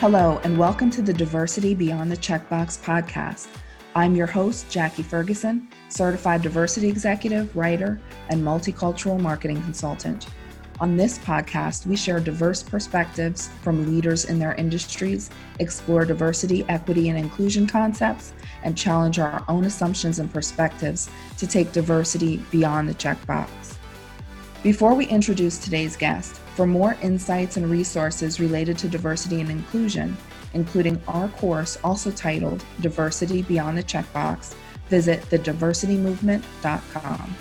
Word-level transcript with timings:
Hello, 0.00 0.40
and 0.44 0.56
welcome 0.56 0.90
to 0.90 1.02
the 1.02 1.12
Diversity 1.12 1.74
Beyond 1.74 2.08
the 2.08 2.16
Checkbox 2.16 2.78
podcast. 2.78 3.48
I'm 3.96 4.14
your 4.14 4.28
host, 4.28 4.70
Jackie 4.70 5.02
Ferguson, 5.02 5.66
certified 5.88 6.40
diversity 6.40 6.86
executive, 6.86 7.56
writer, 7.56 8.00
and 8.28 8.40
multicultural 8.40 9.18
marketing 9.18 9.60
consultant. 9.62 10.28
On 10.78 10.96
this 10.96 11.18
podcast, 11.18 11.84
we 11.84 11.96
share 11.96 12.20
diverse 12.20 12.62
perspectives 12.62 13.48
from 13.60 13.92
leaders 13.92 14.26
in 14.26 14.38
their 14.38 14.54
industries, 14.54 15.30
explore 15.58 16.04
diversity, 16.04 16.64
equity, 16.68 17.08
and 17.08 17.18
inclusion 17.18 17.66
concepts, 17.66 18.34
and 18.62 18.78
challenge 18.78 19.18
our 19.18 19.44
own 19.48 19.64
assumptions 19.64 20.20
and 20.20 20.32
perspectives 20.32 21.10
to 21.38 21.46
take 21.48 21.72
diversity 21.72 22.36
beyond 22.52 22.88
the 22.88 22.94
checkbox. 22.94 23.77
Before 24.64 24.92
we 24.92 25.06
introduce 25.06 25.56
today's 25.56 25.96
guest, 25.96 26.40
for 26.56 26.66
more 26.66 26.96
insights 27.00 27.56
and 27.56 27.70
resources 27.70 28.40
related 28.40 28.76
to 28.78 28.88
diversity 28.88 29.40
and 29.40 29.48
inclusion, 29.48 30.16
including 30.52 31.00
our 31.06 31.28
course 31.28 31.78
also 31.84 32.10
titled 32.10 32.64
Diversity 32.80 33.42
Beyond 33.42 33.78
the 33.78 33.84
Checkbox, 33.84 34.56
visit 34.88 35.22
thediversitymovement.com. 35.30 37.36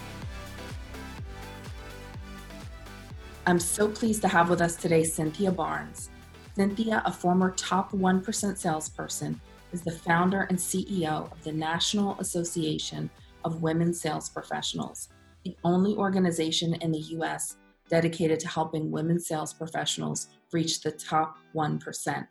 I'm 3.47 3.59
so 3.59 3.89
pleased 3.89 4.21
to 4.21 4.27
have 4.27 4.51
with 4.51 4.61
us 4.61 4.75
today 4.75 5.03
Cynthia 5.03 5.51
Barnes. 5.51 6.11
Cynthia, 6.55 7.01
a 7.03 7.11
former 7.11 7.49
top 7.55 7.93
1% 7.93 8.57
salesperson, 8.59 9.41
is 9.71 9.81
the 9.81 9.89
founder 9.89 10.43
and 10.43 10.57
CEO 10.59 11.31
of 11.31 11.43
the 11.43 11.51
National 11.51 12.15
Association 12.19 13.09
of 13.43 13.63
Women 13.63 13.91
Sales 13.91 14.29
Professionals, 14.29 15.09
the 15.47 15.55
only 15.63 15.95
organization 15.95 16.73
in 16.75 16.91
the 16.91 16.99
US 17.17 17.55
dedicated 17.89 18.37
to 18.41 18.49
helping 18.49 18.91
women 18.91 19.17
sales 19.17 19.53
professionals 19.53 20.27
reach 20.51 20.81
the 20.81 20.91
top 20.91 21.37
1%. 21.55 22.27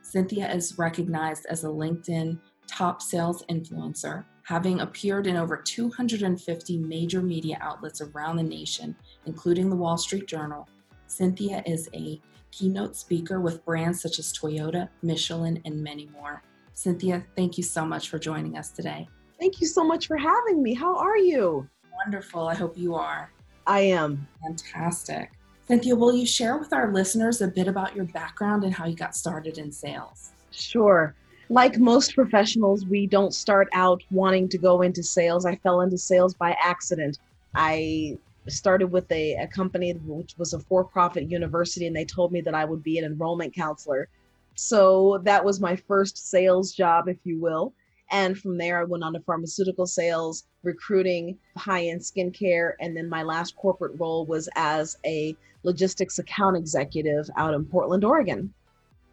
Cynthia 0.00 0.50
is 0.50 0.78
recognized 0.78 1.44
as 1.50 1.64
a 1.64 1.68
LinkedIn 1.68 2.40
top 2.66 3.02
sales 3.02 3.44
influencer, 3.50 4.24
having 4.44 4.80
appeared 4.80 5.26
in 5.26 5.36
over 5.36 5.58
250 5.58 6.78
major 6.78 7.20
media 7.20 7.58
outlets 7.60 8.00
around 8.00 8.36
the 8.36 8.42
nation, 8.42 8.96
including 9.26 9.68
the 9.68 9.76
Wall 9.76 9.98
Street 9.98 10.26
Journal. 10.26 10.66
Cynthia 11.08 11.62
is 11.66 11.90
a 11.92 12.18
keynote 12.52 12.96
speaker 12.96 13.38
with 13.40 13.64
brands 13.66 14.00
such 14.00 14.18
as 14.18 14.32
Toyota, 14.32 14.88
Michelin, 15.02 15.60
and 15.66 15.82
many 15.82 16.06
more. 16.06 16.42
Cynthia, 16.72 17.22
thank 17.36 17.58
you 17.58 17.64
so 17.64 17.84
much 17.84 18.08
for 18.08 18.18
joining 18.18 18.56
us 18.56 18.70
today. 18.70 19.06
Thank 19.38 19.60
you 19.60 19.66
so 19.66 19.84
much 19.84 20.06
for 20.06 20.16
having 20.16 20.62
me. 20.62 20.72
How 20.72 20.96
are 20.96 21.18
you? 21.18 21.68
Wonderful. 22.06 22.46
I 22.46 22.54
hope 22.54 22.78
you 22.78 22.94
are. 22.94 23.32
I 23.66 23.80
am. 23.80 24.28
Fantastic. 24.40 25.32
Cynthia, 25.66 25.96
will 25.96 26.14
you 26.14 26.24
share 26.24 26.56
with 26.56 26.72
our 26.72 26.92
listeners 26.92 27.42
a 27.42 27.48
bit 27.48 27.66
about 27.66 27.96
your 27.96 28.04
background 28.04 28.62
and 28.62 28.72
how 28.72 28.86
you 28.86 28.94
got 28.94 29.16
started 29.16 29.58
in 29.58 29.72
sales? 29.72 30.30
Sure. 30.52 31.16
Like 31.48 31.78
most 31.78 32.14
professionals, 32.14 32.86
we 32.86 33.08
don't 33.08 33.34
start 33.34 33.68
out 33.72 34.04
wanting 34.12 34.48
to 34.50 34.56
go 34.56 34.82
into 34.82 35.02
sales. 35.02 35.44
I 35.44 35.56
fell 35.56 35.80
into 35.80 35.98
sales 35.98 36.32
by 36.34 36.56
accident. 36.62 37.18
I 37.56 38.16
started 38.46 38.86
with 38.86 39.10
a, 39.10 39.34
a 39.34 39.48
company 39.48 39.90
which 40.04 40.36
was 40.38 40.52
a 40.52 40.60
for 40.60 40.84
profit 40.84 41.28
university, 41.28 41.88
and 41.88 41.96
they 41.96 42.04
told 42.04 42.30
me 42.30 42.40
that 42.42 42.54
I 42.54 42.64
would 42.64 42.84
be 42.84 43.00
an 43.00 43.04
enrollment 43.04 43.52
counselor. 43.52 44.08
So 44.54 45.20
that 45.24 45.44
was 45.44 45.58
my 45.60 45.74
first 45.74 46.30
sales 46.30 46.70
job, 46.70 47.08
if 47.08 47.18
you 47.24 47.40
will. 47.40 47.74
And 48.10 48.38
from 48.38 48.56
there, 48.56 48.80
I 48.80 48.84
went 48.84 49.02
on 49.02 49.14
to 49.14 49.20
pharmaceutical 49.20 49.86
sales, 49.86 50.44
recruiting, 50.62 51.38
high 51.56 51.86
end 51.86 52.00
skincare. 52.00 52.72
And 52.80 52.96
then 52.96 53.08
my 53.08 53.22
last 53.22 53.56
corporate 53.56 53.98
role 53.98 54.26
was 54.26 54.48
as 54.54 54.96
a 55.04 55.36
logistics 55.64 56.18
account 56.18 56.56
executive 56.56 57.28
out 57.36 57.54
in 57.54 57.64
Portland, 57.64 58.04
Oregon. 58.04 58.52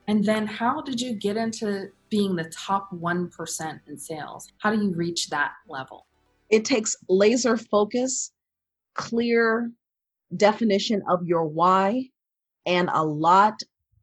And 0.07 0.23
then, 0.23 0.45
how 0.45 0.81
did 0.81 0.99
you 0.99 1.13
get 1.13 1.37
into 1.37 1.89
being 2.09 2.35
the 2.35 2.43
top 2.45 2.91
1% 2.91 3.79
in 3.87 3.97
sales? 3.97 4.49
How 4.57 4.75
do 4.75 4.83
you 4.83 4.93
reach 4.93 5.29
that 5.29 5.53
level? 5.67 6.05
It 6.49 6.65
takes 6.65 6.95
laser 7.07 7.57
focus, 7.57 8.31
clear 8.93 9.71
definition 10.35 11.01
of 11.09 11.25
your 11.25 11.45
why, 11.45 12.09
and 12.65 12.89
a 12.91 13.03
lot, 13.03 13.61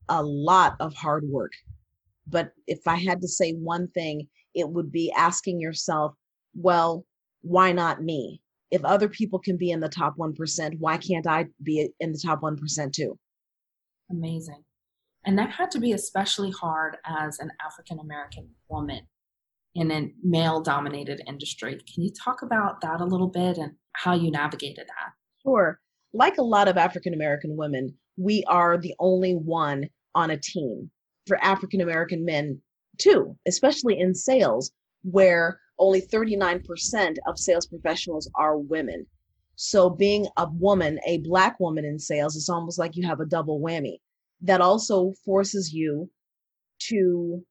a 0.08 0.22
lot 0.22 0.76
of 0.80 0.94
hard 0.94 1.24
work. 1.28 1.52
But 2.26 2.52
if 2.66 2.86
I 2.86 2.96
had 2.96 3.20
to 3.20 3.28
say 3.28 3.52
one 3.52 3.88
thing, 3.88 4.26
it 4.54 4.68
would 4.68 4.90
be 4.90 5.12
asking 5.16 5.60
yourself, 5.60 6.14
well, 6.54 7.04
why 7.42 7.72
not 7.72 8.02
me? 8.02 8.40
If 8.70 8.84
other 8.84 9.08
people 9.08 9.38
can 9.38 9.56
be 9.56 9.70
in 9.70 9.80
the 9.80 9.88
top 9.88 10.16
1%, 10.16 10.78
why 10.78 10.96
can't 10.96 11.26
I 11.26 11.46
be 11.62 11.90
in 11.98 12.12
the 12.12 12.18
top 12.18 12.40
1% 12.40 12.92
too? 12.92 13.18
Amazing. 14.10 14.62
And 15.24 15.38
that 15.38 15.50
had 15.50 15.70
to 15.72 15.80
be 15.80 15.92
especially 15.92 16.50
hard 16.50 16.96
as 17.04 17.38
an 17.38 17.50
African 17.64 17.98
American 17.98 18.48
woman 18.68 19.06
in 19.74 19.90
a 19.90 20.12
male 20.22 20.60
dominated 20.60 21.22
industry. 21.26 21.78
Can 21.92 22.02
you 22.02 22.10
talk 22.12 22.42
about 22.42 22.80
that 22.80 23.00
a 23.00 23.04
little 23.04 23.28
bit 23.28 23.58
and 23.58 23.72
how 23.92 24.14
you 24.14 24.30
navigated 24.30 24.86
that? 24.86 25.12
Sure. 25.42 25.78
Like 26.12 26.38
a 26.38 26.42
lot 26.42 26.68
of 26.68 26.76
African 26.76 27.14
American 27.14 27.56
women, 27.56 27.94
we 28.16 28.44
are 28.48 28.78
the 28.78 28.94
only 28.98 29.34
one 29.34 29.88
on 30.14 30.30
a 30.30 30.36
team. 30.36 30.90
For 31.26 31.36
African 31.42 31.80
American 31.80 32.24
men, 32.24 32.60
too, 33.00 33.36
especially 33.46 33.98
in 33.98 34.14
sales, 34.14 34.70
where 35.02 35.58
only 35.78 36.02
39% 36.02 37.16
of 37.26 37.38
sales 37.38 37.66
professionals 37.66 38.30
are 38.34 38.58
women. 38.58 39.06
So, 39.56 39.90
being 39.90 40.26
a 40.36 40.48
woman, 40.48 40.98
a 41.06 41.18
Black 41.18 41.58
woman 41.60 41.84
in 41.84 41.98
sales, 41.98 42.36
it's 42.36 42.48
almost 42.48 42.78
like 42.78 42.96
you 42.96 43.06
have 43.06 43.20
a 43.20 43.26
double 43.26 43.60
whammy. 43.60 43.98
That 44.42 44.60
also 44.60 45.12
forces 45.24 45.72
you 45.72 46.10
to 46.88 47.44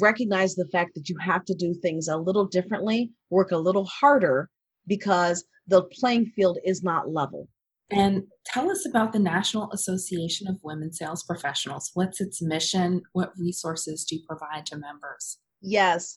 recognize 0.00 0.54
the 0.54 0.68
fact 0.68 0.94
that 0.94 1.08
you 1.08 1.16
have 1.18 1.44
to 1.46 1.54
do 1.54 1.74
things 1.74 2.08
a 2.08 2.16
little 2.16 2.46
differently, 2.46 3.10
work 3.30 3.50
a 3.50 3.56
little 3.56 3.84
harder, 3.86 4.48
because 4.86 5.44
the 5.66 5.82
playing 5.84 6.26
field 6.26 6.58
is 6.64 6.82
not 6.82 7.10
level. 7.10 7.48
And 7.92 8.22
tell 8.46 8.70
us 8.70 8.86
about 8.86 9.12
the 9.12 9.18
National 9.18 9.70
Association 9.72 10.48
of 10.48 10.58
Women 10.62 10.92
Sales 10.92 11.22
Professionals. 11.24 11.90
What's 11.92 12.20
its 12.22 12.40
mission? 12.40 13.02
What 13.12 13.32
resources 13.38 14.04
do 14.04 14.16
you 14.16 14.22
provide 14.26 14.64
to 14.66 14.78
members? 14.78 15.38
Yes. 15.60 16.16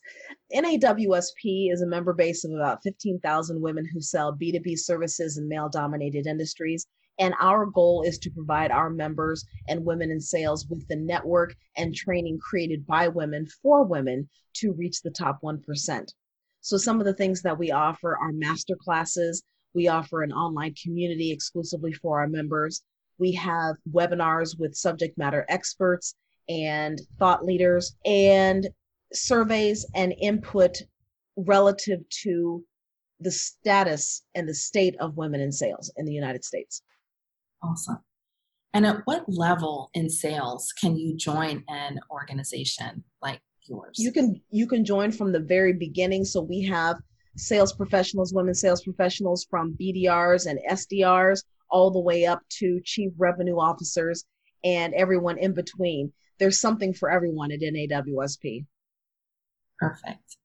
NAWSP 0.56 1.72
is 1.72 1.82
a 1.82 1.88
member 1.88 2.14
base 2.14 2.46
of 2.46 2.52
about 2.52 2.82
15,000 2.84 3.62
women 3.62 3.88
who 3.94 4.02
sell 4.02 4.34
B2B 4.34 4.80
services 4.80 5.38
in 5.38 5.50
male 5.50 5.70
dominated 5.70 6.28
industries. 6.28 6.88
And 7.20 7.34
our 7.40 7.66
goal 7.66 8.04
is 8.06 8.18
to 8.20 8.32
provide 8.32 8.72
our 8.72 8.90
members 8.90 9.46
and 9.68 9.86
women 9.86 10.12
in 10.12 10.20
sales 10.20 10.66
with 10.68 10.88
the 10.88 10.96
network 10.96 11.56
and 11.78 11.94
training 11.94 12.40
created 12.40 12.86
by 12.88 13.08
women 13.10 13.48
for 13.62 13.84
women 13.84 14.30
to 14.56 14.74
reach 14.74 15.02
the 15.02 15.12
top 15.12 15.40
1%. 15.44 16.14
So, 16.62 16.78
some 16.78 17.00
of 17.00 17.06
the 17.06 17.14
things 17.14 17.42
that 17.44 17.60
we 17.60 17.72
offer 17.72 18.18
are 18.18 18.32
master 18.32 18.76
classes 18.76 19.44
we 19.76 19.88
offer 19.88 20.24
an 20.24 20.32
online 20.32 20.74
community 20.82 21.32
exclusively 21.32 21.94
for 21.94 22.20
our 22.20 22.28
members. 22.28 22.82
We 23.18 23.32
have 23.34 23.76
webinars 23.92 24.58
with 24.60 24.76
subject 24.76 25.18
matter 25.18 25.46
experts 25.50 26.16
and 26.50 27.00
thought 27.20 27.46
leaders 27.46 27.96
and 28.06 28.68
surveys 29.14 29.86
and 29.96 30.14
input 30.20 30.78
relative 31.38 32.00
to 32.24 32.64
the 33.20 33.32
status 33.32 34.24
and 34.36 34.48
the 34.48 34.54
state 34.54 34.96
of 35.00 35.18
women 35.18 35.42
in 35.42 35.52
sales 35.52 35.92
in 35.98 36.06
the 36.06 36.14
United 36.14 36.44
States. 36.44 36.82
Awesome. 37.64 38.00
And 38.74 38.86
at 38.86 39.02
what 39.06 39.24
level 39.28 39.90
in 39.94 40.10
sales 40.10 40.74
can 40.80 40.98
you 40.98 41.16
join 41.16 41.64
an 41.70 42.00
organization 42.12 43.04
like 43.22 43.40
yours? 43.68 43.98
You 43.98 44.12
can 44.12 44.42
you 44.52 44.68
can 44.68 44.84
join 44.84 45.12
from 45.12 45.32
the 45.32 45.40
very 45.40 45.72
beginning. 45.72 46.26
So 46.26 46.42
we 46.42 46.64
have 46.64 46.98
sales 47.36 47.74
professionals, 47.74 48.34
women 48.34 48.54
sales 48.54 48.84
professionals 48.84 49.46
from 49.50 49.76
BDRs 49.80 50.46
and 50.46 50.60
SDRs, 50.70 51.44
all 51.70 51.92
the 51.92 52.00
way 52.00 52.26
up 52.26 52.42
to 52.60 52.80
chief 52.84 53.12
revenue 53.18 53.58
officers 53.58 54.24
and 54.64 54.94
everyone 54.94 55.38
in 55.38 55.54
between. 55.54 56.12
There's 56.40 56.60
something 56.60 56.94
for 56.94 57.10
everyone 57.10 57.52
at 57.52 57.62
NAWSP. 57.62 58.66
Perfect. 59.80 60.38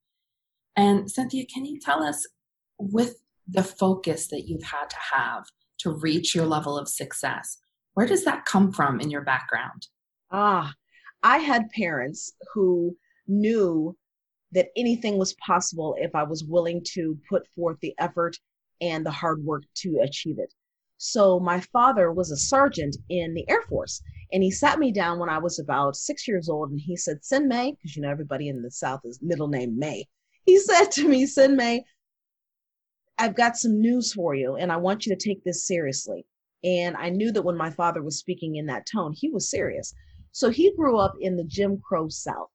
And 0.76 1.10
Cynthia, 1.10 1.44
can 1.52 1.64
you 1.64 1.78
tell 1.78 2.02
us 2.02 2.26
with 2.78 3.16
the 3.48 3.62
focus 3.62 4.28
that 4.28 4.46
you've 4.46 4.62
had 4.62 4.88
to 4.88 4.96
have 5.14 5.44
to 5.80 5.90
reach 5.90 6.34
your 6.34 6.46
level 6.46 6.78
of 6.78 6.88
success, 6.88 7.58
where 7.94 8.06
does 8.06 8.24
that 8.24 8.44
come 8.44 8.72
from 8.72 9.00
in 9.00 9.10
your 9.10 9.22
background? 9.22 9.88
Ah, 10.30 10.74
I 11.22 11.38
had 11.38 11.70
parents 11.70 12.32
who 12.54 12.96
knew 13.26 13.96
that 14.52 14.70
anything 14.76 15.18
was 15.18 15.34
possible 15.34 15.96
if 15.98 16.14
I 16.14 16.22
was 16.22 16.44
willing 16.44 16.82
to 16.92 17.18
put 17.28 17.46
forth 17.54 17.78
the 17.80 17.94
effort 17.98 18.36
and 18.80 19.04
the 19.04 19.10
hard 19.10 19.44
work 19.44 19.64
to 19.76 20.00
achieve 20.02 20.38
it. 20.38 20.52
So 21.02 21.40
my 21.40 21.60
father 21.60 22.12
was 22.12 22.30
a 22.30 22.36
sergeant 22.36 22.96
in 23.08 23.32
the 23.32 23.48
Air 23.48 23.62
Force, 23.62 24.02
and 24.32 24.42
he 24.42 24.50
sat 24.50 24.78
me 24.78 24.92
down 24.92 25.18
when 25.18 25.30
I 25.30 25.38
was 25.38 25.58
about 25.58 25.96
six 25.96 26.28
years 26.28 26.48
old, 26.48 26.70
and 26.70 26.78
he 26.78 26.94
said, 26.94 27.24
"Sin 27.24 27.48
May," 27.48 27.72
because 27.72 27.96
you 27.96 28.02
know 28.02 28.10
everybody 28.10 28.48
in 28.48 28.60
the 28.60 28.70
South 28.70 29.00
is 29.04 29.22
middle 29.22 29.48
name 29.48 29.78
May. 29.78 30.08
He 30.44 30.58
said 30.60 30.90
to 30.92 31.08
me, 31.08 31.24
"Sin 31.24 31.56
May, 31.56 31.84
I've 33.16 33.34
got 33.34 33.56
some 33.56 33.80
news 33.80 34.12
for 34.12 34.34
you, 34.34 34.56
and 34.56 34.70
I 34.70 34.76
want 34.76 35.06
you 35.06 35.16
to 35.16 35.28
take 35.28 35.42
this 35.42 35.66
seriously." 35.66 36.26
And 36.62 36.94
I 36.98 37.08
knew 37.08 37.32
that 37.32 37.42
when 37.42 37.56
my 37.56 37.70
father 37.70 38.02
was 38.02 38.18
speaking 38.18 38.56
in 38.56 38.66
that 38.66 38.86
tone, 38.86 39.14
he 39.14 39.30
was 39.30 39.48
serious. 39.48 39.94
So 40.32 40.50
he 40.50 40.74
grew 40.76 40.98
up 40.98 41.14
in 41.18 41.36
the 41.36 41.44
Jim 41.44 41.80
Crow 41.80 42.08
South, 42.10 42.50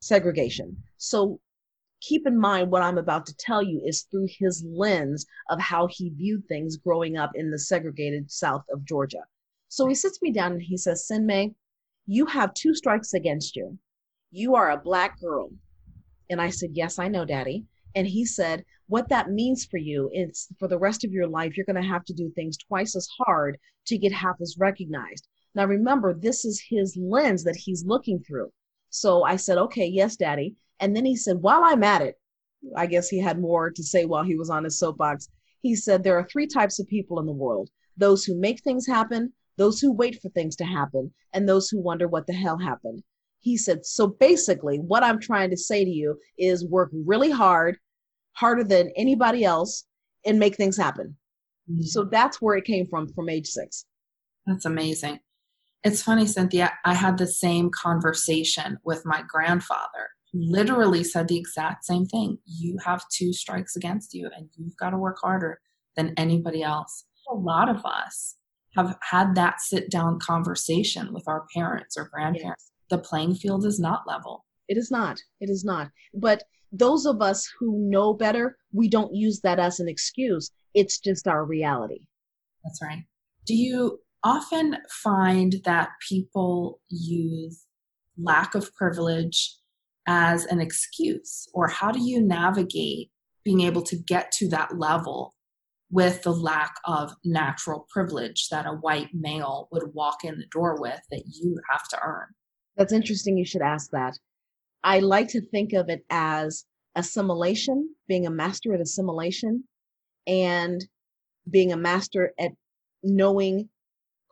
segregation. 0.00 0.76
So 0.96 1.40
keep 2.00 2.26
in 2.26 2.38
mind 2.38 2.70
what 2.70 2.82
I'm 2.82 2.98
about 2.98 3.26
to 3.26 3.36
tell 3.36 3.62
you 3.62 3.82
is 3.84 4.02
through 4.02 4.28
his 4.38 4.64
lens 4.64 5.26
of 5.50 5.60
how 5.60 5.88
he 5.88 6.10
viewed 6.10 6.46
things 6.46 6.76
growing 6.76 7.16
up 7.16 7.32
in 7.34 7.50
the 7.50 7.58
segregated 7.58 8.30
South 8.30 8.64
of 8.70 8.84
Georgia. 8.84 9.24
So 9.68 9.86
he 9.86 9.94
sits 9.94 10.22
me 10.22 10.32
down 10.32 10.52
and 10.52 10.62
he 10.62 10.76
says, 10.76 11.06
Sinmay, 11.10 11.54
you 12.06 12.26
have 12.26 12.54
two 12.54 12.74
strikes 12.74 13.12
against 13.12 13.56
you. 13.56 13.78
You 14.30 14.54
are 14.54 14.70
a 14.70 14.80
black 14.80 15.20
girl. 15.20 15.50
And 16.30 16.40
I 16.40 16.50
said, 16.50 16.70
Yes, 16.72 16.98
I 16.98 17.08
know, 17.08 17.24
Daddy. 17.24 17.64
And 17.94 18.06
he 18.06 18.24
said, 18.24 18.64
What 18.86 19.08
that 19.08 19.30
means 19.30 19.66
for 19.66 19.78
you 19.78 20.10
is 20.12 20.48
for 20.58 20.68
the 20.68 20.78
rest 20.78 21.04
of 21.04 21.12
your 21.12 21.26
life, 21.26 21.56
you're 21.56 21.66
going 21.66 21.82
to 21.82 21.88
have 21.88 22.04
to 22.06 22.14
do 22.14 22.30
things 22.30 22.56
twice 22.56 22.94
as 22.94 23.08
hard 23.18 23.58
to 23.86 23.98
get 23.98 24.12
half 24.12 24.36
as 24.40 24.56
recognized. 24.58 25.26
Now, 25.54 25.64
remember, 25.64 26.14
this 26.14 26.44
is 26.44 26.62
his 26.68 26.96
lens 26.96 27.44
that 27.44 27.56
he's 27.56 27.84
looking 27.84 28.20
through. 28.20 28.52
So 28.90 29.22
I 29.22 29.36
said, 29.36 29.58
Okay, 29.58 29.86
yes, 29.86 30.16
Daddy. 30.16 30.56
And 30.80 30.94
then 30.94 31.04
he 31.04 31.16
said, 31.16 31.38
While 31.38 31.62
I'm 31.64 31.84
at 31.84 32.02
it, 32.02 32.16
I 32.76 32.86
guess 32.86 33.08
he 33.08 33.18
had 33.18 33.40
more 33.40 33.70
to 33.70 33.82
say 33.82 34.04
while 34.04 34.24
he 34.24 34.36
was 34.36 34.50
on 34.50 34.64
his 34.64 34.78
soapbox. 34.78 35.28
He 35.62 35.74
said, 35.74 36.02
There 36.02 36.18
are 36.18 36.28
three 36.28 36.46
types 36.46 36.78
of 36.78 36.88
people 36.88 37.18
in 37.20 37.26
the 37.26 37.32
world 37.32 37.70
those 37.96 38.24
who 38.24 38.38
make 38.38 38.62
things 38.62 38.86
happen, 38.86 39.32
those 39.56 39.80
who 39.80 39.92
wait 39.92 40.20
for 40.22 40.28
things 40.30 40.54
to 40.56 40.64
happen, 40.64 41.12
and 41.32 41.48
those 41.48 41.68
who 41.68 41.80
wonder 41.80 42.06
what 42.06 42.26
the 42.26 42.32
hell 42.32 42.56
happened. 42.56 43.02
He 43.40 43.56
said, 43.56 43.84
So 43.84 44.06
basically, 44.06 44.78
what 44.78 45.02
I'm 45.02 45.20
trying 45.20 45.50
to 45.50 45.56
say 45.56 45.84
to 45.84 45.90
you 45.90 46.18
is 46.38 46.64
work 46.64 46.90
really 46.92 47.30
hard, 47.30 47.78
harder 48.32 48.64
than 48.64 48.92
anybody 48.96 49.44
else, 49.44 49.84
and 50.24 50.38
make 50.38 50.56
things 50.56 50.76
happen. 50.76 51.16
Mm-hmm. 51.70 51.82
So 51.82 52.04
that's 52.04 52.40
where 52.40 52.56
it 52.56 52.64
came 52.64 52.86
from, 52.86 53.08
from 53.12 53.28
age 53.28 53.48
six. 53.48 53.84
That's 54.46 54.64
amazing. 54.64 55.20
It's 55.84 56.02
funny, 56.02 56.26
Cynthia, 56.26 56.72
I 56.84 56.94
had 56.94 57.18
the 57.18 57.26
same 57.26 57.70
conversation 57.70 58.78
with 58.84 59.06
my 59.06 59.22
grandfather. 59.28 60.10
Literally 60.34 61.04
said 61.04 61.28
the 61.28 61.38
exact 61.38 61.84
same 61.84 62.04
thing. 62.04 62.38
You 62.44 62.78
have 62.84 63.08
two 63.10 63.32
strikes 63.32 63.76
against 63.76 64.12
you, 64.12 64.28
and 64.36 64.48
you've 64.56 64.76
got 64.76 64.90
to 64.90 64.98
work 64.98 65.18
harder 65.22 65.60
than 65.96 66.14
anybody 66.16 66.62
else. 66.62 67.04
A 67.30 67.34
lot 67.34 67.68
of 67.68 67.84
us 67.84 68.36
have 68.76 68.96
had 69.02 69.34
that 69.36 69.60
sit 69.60 69.90
down 69.90 70.18
conversation 70.18 71.12
with 71.12 71.26
our 71.26 71.46
parents 71.54 71.96
or 71.96 72.10
grandparents. 72.12 72.70
Yes. 72.70 72.72
The 72.90 72.98
playing 72.98 73.36
field 73.36 73.64
is 73.64 73.78
not 73.78 74.06
level. 74.06 74.44
It 74.68 74.76
is 74.76 74.90
not. 74.90 75.18
It 75.40 75.48
is 75.48 75.64
not. 75.64 75.90
But 76.12 76.44
those 76.72 77.06
of 77.06 77.22
us 77.22 77.50
who 77.58 77.78
know 77.78 78.12
better, 78.12 78.56
we 78.72 78.88
don't 78.88 79.14
use 79.14 79.40
that 79.40 79.58
as 79.58 79.80
an 79.80 79.88
excuse. 79.88 80.50
It's 80.74 80.98
just 80.98 81.26
our 81.26 81.44
reality. 81.44 82.00
That's 82.64 82.80
right. 82.82 83.04
Do 83.46 83.54
you 83.54 84.00
often 84.24 84.76
find 84.90 85.56
that 85.64 85.90
people 86.08 86.80
use 86.88 87.66
lack 88.16 88.54
of 88.54 88.74
privilege 88.74 89.56
as 90.06 90.44
an 90.46 90.60
excuse? 90.60 91.48
Or 91.54 91.68
how 91.68 91.92
do 91.92 92.00
you 92.00 92.20
navigate 92.20 93.10
being 93.44 93.60
able 93.60 93.82
to 93.82 93.96
get 93.96 94.32
to 94.32 94.48
that 94.48 94.76
level 94.76 95.34
with 95.90 96.22
the 96.22 96.32
lack 96.32 96.74
of 96.84 97.12
natural 97.24 97.86
privilege 97.90 98.48
that 98.50 98.66
a 98.66 98.72
white 98.72 99.08
male 99.14 99.68
would 99.72 99.94
walk 99.94 100.24
in 100.24 100.38
the 100.38 100.46
door 100.50 100.80
with 100.80 101.00
that 101.10 101.22
you 101.26 101.58
have 101.70 101.88
to 101.88 101.98
earn? 102.04 102.26
That's 102.76 102.92
interesting. 102.92 103.36
You 103.36 103.46
should 103.46 103.62
ask 103.62 103.90
that. 103.92 104.18
I 104.84 105.00
like 105.00 105.28
to 105.28 105.40
think 105.40 105.72
of 105.72 105.88
it 105.88 106.04
as 106.10 106.64
assimilation, 106.94 107.94
being 108.06 108.26
a 108.26 108.30
master 108.30 108.74
at 108.74 108.80
assimilation, 108.80 109.64
and 110.26 110.84
being 111.50 111.72
a 111.72 111.76
master 111.76 112.32
at 112.38 112.52
knowing 113.02 113.68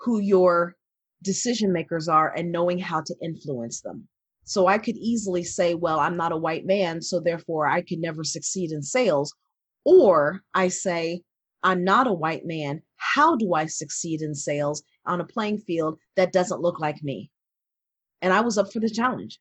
who 0.07 0.21
your 0.21 0.77
decision 1.23 1.73
makers 1.73 2.09
are 2.09 2.33
and 2.37 2.53
knowing 2.53 2.79
how 2.79 3.01
to 3.01 3.15
influence 3.21 3.81
them. 3.81 4.07
So 4.45 4.69
I 4.69 4.79
could 4.79 4.97
easily 4.97 5.43
say, 5.43 5.75
well, 5.75 5.99
I'm 5.99 6.17
not 6.17 6.31
a 6.31 6.37
white 6.37 6.65
man, 6.65 7.03
so 7.03 7.19
therefore 7.19 7.67
I 7.67 7.83
could 7.83 7.99
never 7.99 8.23
succeed 8.23 8.71
in 8.71 8.83
sales. 8.83 9.35
Or 9.85 10.43
I 10.55 10.69
say, 10.69 11.23
I'm 11.65 11.83
not 11.83 12.07
a 12.07 12.13
white 12.13 12.47
man. 12.47 12.83
How 12.95 13.35
do 13.35 13.55
I 13.55 13.67
succeed 13.67 14.23
in 14.23 14.37
sales 14.37 14.85
on 15.07 15.21
a 15.21 15.27
playing 15.27 15.59
field 15.59 15.99
that 16.15 16.33
doesn't 16.33 16.61
look 16.61 16.79
like 16.79 17.03
me? 17.03 17.33
And 18.23 18.33
I 18.33 18.43
was 18.43 18.57
up 18.57 18.73
for 18.73 18.79
the 18.79 18.89
challenge. 18.89 19.41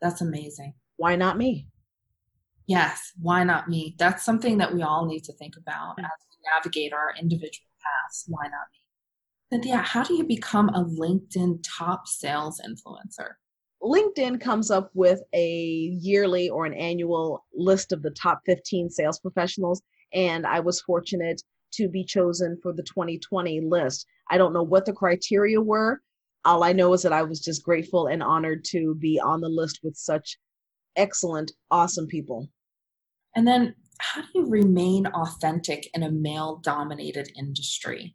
That's 0.00 0.22
amazing. 0.22 0.72
Why 0.96 1.16
not 1.16 1.36
me? 1.36 1.66
Yes, 2.66 3.12
why 3.20 3.44
not 3.44 3.68
me? 3.68 3.96
That's 3.98 4.24
something 4.24 4.56
that 4.58 4.74
we 4.74 4.82
all 4.82 5.04
need 5.04 5.24
to 5.24 5.34
think 5.34 5.56
about 5.58 5.98
mm. 5.98 6.04
as 6.04 6.10
we 6.30 6.48
navigate 6.56 6.94
our 6.94 7.12
individual 7.20 7.68
paths. 7.82 8.24
Why 8.26 8.44
not 8.44 8.66
me? 8.72 8.83
Cynthia, 9.52 9.76
how 9.78 10.02
do 10.02 10.14
you 10.14 10.24
become 10.24 10.68
a 10.70 10.84
LinkedIn 10.84 11.64
top 11.64 12.08
sales 12.08 12.60
influencer? 12.66 13.32
LinkedIn 13.82 14.40
comes 14.40 14.70
up 14.70 14.90
with 14.94 15.20
a 15.34 15.56
yearly 16.00 16.48
or 16.48 16.64
an 16.64 16.74
annual 16.74 17.44
list 17.54 17.92
of 17.92 18.02
the 18.02 18.10
top 18.10 18.40
15 18.46 18.88
sales 18.88 19.18
professionals 19.18 19.82
and 20.14 20.46
I 20.46 20.60
was 20.60 20.80
fortunate 20.80 21.42
to 21.72 21.88
be 21.88 22.04
chosen 22.04 22.58
for 22.62 22.72
the 22.72 22.82
2020 22.84 23.60
list. 23.60 24.06
I 24.30 24.38
don't 24.38 24.52
know 24.52 24.62
what 24.62 24.86
the 24.86 24.92
criteria 24.92 25.60
were. 25.60 26.00
All 26.44 26.62
I 26.62 26.72
know 26.72 26.92
is 26.94 27.02
that 27.02 27.12
I 27.12 27.22
was 27.22 27.40
just 27.40 27.64
grateful 27.64 28.06
and 28.06 28.22
honored 28.22 28.64
to 28.66 28.94
be 28.94 29.20
on 29.20 29.40
the 29.40 29.48
list 29.48 29.80
with 29.82 29.96
such 29.96 30.38
excellent, 30.96 31.52
awesome 31.70 32.06
people. 32.06 32.48
And 33.34 33.46
then, 33.46 33.74
how 33.98 34.22
do 34.22 34.28
you 34.34 34.46
remain 34.46 35.06
authentic 35.06 35.88
in 35.94 36.02
a 36.02 36.10
male 36.10 36.60
dominated 36.62 37.30
industry? 37.36 38.14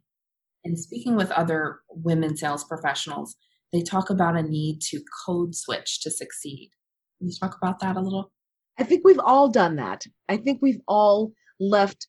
And 0.64 0.78
speaking 0.78 1.16
with 1.16 1.30
other 1.30 1.80
women 1.88 2.36
sales 2.36 2.64
professionals, 2.64 3.36
they 3.72 3.82
talk 3.82 4.10
about 4.10 4.36
a 4.36 4.42
need 4.42 4.80
to 4.82 5.00
code 5.24 5.54
switch 5.54 6.00
to 6.02 6.10
succeed. 6.10 6.70
Can 7.18 7.28
you 7.28 7.34
talk 7.38 7.56
about 7.60 7.80
that 7.80 7.96
a 7.96 8.00
little? 8.00 8.30
I 8.78 8.84
think 8.84 9.02
we've 9.04 9.20
all 9.20 9.48
done 9.48 9.76
that. 9.76 10.04
I 10.28 10.36
think 10.36 10.60
we've 10.60 10.80
all 10.88 11.32
left 11.58 12.08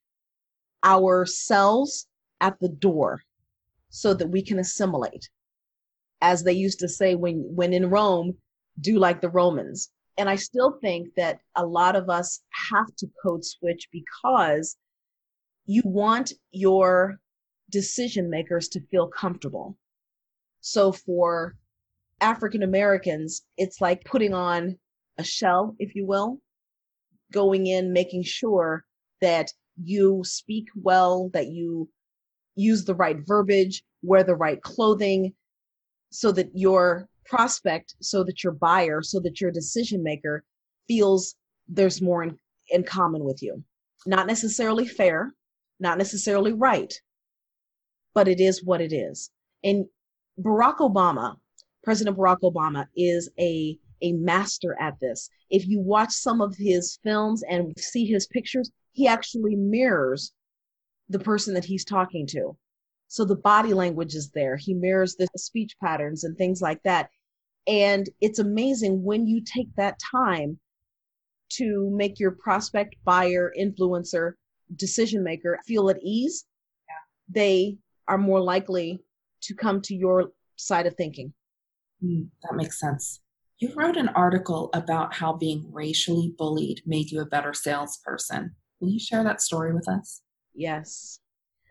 ourselves 0.83 2.07
at 2.39 2.59
the 2.59 2.69
door 2.69 3.21
so 3.89 4.13
that 4.13 4.30
we 4.30 4.42
can 4.42 4.59
assimilate. 4.59 5.30
As 6.21 6.44
they 6.44 6.54
used 6.54 6.80
to 6.80 6.88
say 6.88 7.15
when 7.15 7.44
when 7.56 7.74
in 7.74 7.89
Rome, 7.89 8.38
do 8.80 8.97
like 8.97 9.21
the 9.21 9.30
Romans. 9.30 9.89
And 10.18 10.30
I 10.30 10.36
still 10.36 10.77
think 10.81 11.09
that 11.15 11.39
a 11.56 11.65
lot 11.65 11.95
of 11.95 12.09
us 12.09 12.42
have 12.69 12.95
to 12.97 13.07
code 13.24 13.44
switch 13.44 13.88
because 13.92 14.78
you 15.66 15.81
want 15.85 16.33
your 16.52 17.19
decision 17.71 18.30
makers 18.30 18.68
to 18.69 18.81
feel 18.92 19.07
comfortable. 19.07 19.78
So 20.61 20.92
for 20.92 21.56
African 22.19 22.63
Americans, 22.63 23.44
it's 23.57 23.81
like 23.81 24.06
putting 24.06 24.33
on 24.33 24.78
a 25.18 25.23
shell, 25.23 25.75
if 25.80 25.95
you 25.95 26.06
will, 26.06 26.40
going 27.31 27.68
in, 27.68 27.94
making 27.94 28.23
sure 28.23 28.83
that 29.21 29.51
you 29.83 30.21
speak 30.23 30.68
well, 30.75 31.30
that 31.33 31.47
you 31.47 31.90
use 32.56 32.85
the 32.85 32.95
right 32.95 33.18
verbiage, 33.25 33.83
wear 34.04 34.23
the 34.23 34.35
right 34.35 34.61
clothing, 34.61 35.33
so 36.11 36.31
that 36.31 36.49
your 36.54 37.07
prospect, 37.25 37.95
so 38.01 38.23
that 38.23 38.44
your 38.44 38.54
buyer, 38.54 39.01
so 39.01 39.19
that 39.21 39.40
your 39.40 39.51
decision 39.51 40.04
maker 40.04 40.44
feels 40.87 41.35
there's 41.68 42.01
more 42.01 42.23
in, 42.23 42.37
in 42.69 42.83
common 42.83 43.23
with 43.23 43.42
you. 43.42 43.63
Not 44.06 44.28
necessarily 44.28 44.87
fair, 44.87 45.33
not 45.80 45.97
necessarily 45.97 46.54
right, 46.54 46.94
but 48.13 48.27
it 48.27 48.39
is 48.39 48.63
what 48.63 48.81
it 48.81 48.94
is. 48.94 49.30
And 49.63 49.85
Barack 50.39 50.77
Obama, 50.77 51.37
President 51.83 52.18
Barack 52.18 52.39
Obama, 52.41 52.87
is 52.95 53.30
a 53.39 53.77
a 54.03 54.13
master 54.13 54.75
at 54.80 54.99
this. 54.99 55.30
If 55.51 55.68
you 55.68 55.80
watch 55.80 56.11
some 56.11 56.41
of 56.41 56.56
his 56.57 56.97
films 57.03 57.44
and 57.47 57.71
see 57.77 58.06
his 58.06 58.25
pictures, 58.27 58.71
he 58.94 59.07
actually 59.07 59.56
mirrors 59.56 60.33
the 61.09 61.19
person 61.19 61.53
that 61.53 61.65
he's 61.65 61.85
talking 61.85 62.25
to. 62.27 62.57
So 63.07 63.25
the 63.25 63.35
body 63.35 63.73
language 63.73 64.15
is 64.15 64.31
there. 64.31 64.57
He 64.57 64.73
mirrors 64.73 65.15
the 65.15 65.27
speech 65.35 65.75
patterns 65.80 66.23
and 66.23 66.37
things 66.37 66.61
like 66.61 66.81
that. 66.83 67.09
And 67.68 68.09
it's 68.21 68.39
amazing 68.39 69.03
when 69.03 69.27
you 69.27 69.41
take 69.44 69.68
that 69.75 69.99
time 69.99 70.59
to 71.57 71.89
make 71.91 72.19
your 72.19 72.31
prospect, 72.31 72.95
buyer, 73.03 73.53
influencer, 73.59 74.33
decision 74.77 75.23
maker 75.23 75.59
feel 75.68 75.89
at 75.89 76.01
ease, 76.01 76.45
yeah. 76.87 76.95
they 77.30 77.77
are 78.11 78.18
more 78.18 78.41
likely 78.41 79.01
to 79.41 79.56
come 79.56 79.81
to 79.81 79.95
your 79.95 80.31
side 80.57 80.85
of 80.85 80.94
thinking. 80.95 81.33
Mm, 82.03 82.27
that 82.44 82.57
makes 82.57 82.77
sense. 82.77 83.21
You 83.59 83.71
wrote 83.73 83.95
an 83.95 84.09
article 84.09 84.69
about 84.73 85.13
how 85.13 85.31
being 85.31 85.65
racially 85.71 86.33
bullied 86.37 86.81
made 86.85 87.09
you 87.09 87.21
a 87.21 87.25
better 87.25 87.53
salesperson. 87.53 88.53
Will 88.81 88.89
you 88.89 88.99
share 88.99 89.23
that 89.23 89.39
story 89.39 89.73
with 89.73 89.87
us? 89.87 90.21
Yes. 90.53 91.19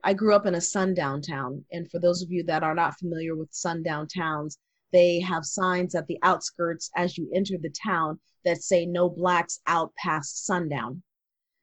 I 0.02 0.14
grew 0.14 0.34
up 0.34 0.46
in 0.46 0.54
a 0.54 0.62
sundown 0.62 1.20
town. 1.20 1.62
And 1.72 1.90
for 1.90 1.98
those 1.98 2.22
of 2.22 2.30
you 2.30 2.42
that 2.44 2.62
are 2.62 2.74
not 2.74 2.98
familiar 2.98 3.36
with 3.36 3.52
sundown 3.52 4.08
towns, 4.08 4.56
they 4.92 5.20
have 5.20 5.44
signs 5.44 5.94
at 5.94 6.06
the 6.06 6.18
outskirts 6.22 6.90
as 6.96 7.18
you 7.18 7.30
enter 7.34 7.56
the 7.60 7.74
town 7.84 8.18
that 8.46 8.62
say 8.62 8.86
no 8.86 9.10
blacks 9.10 9.60
out 9.66 9.92
past 9.96 10.46
sundown. 10.46 11.02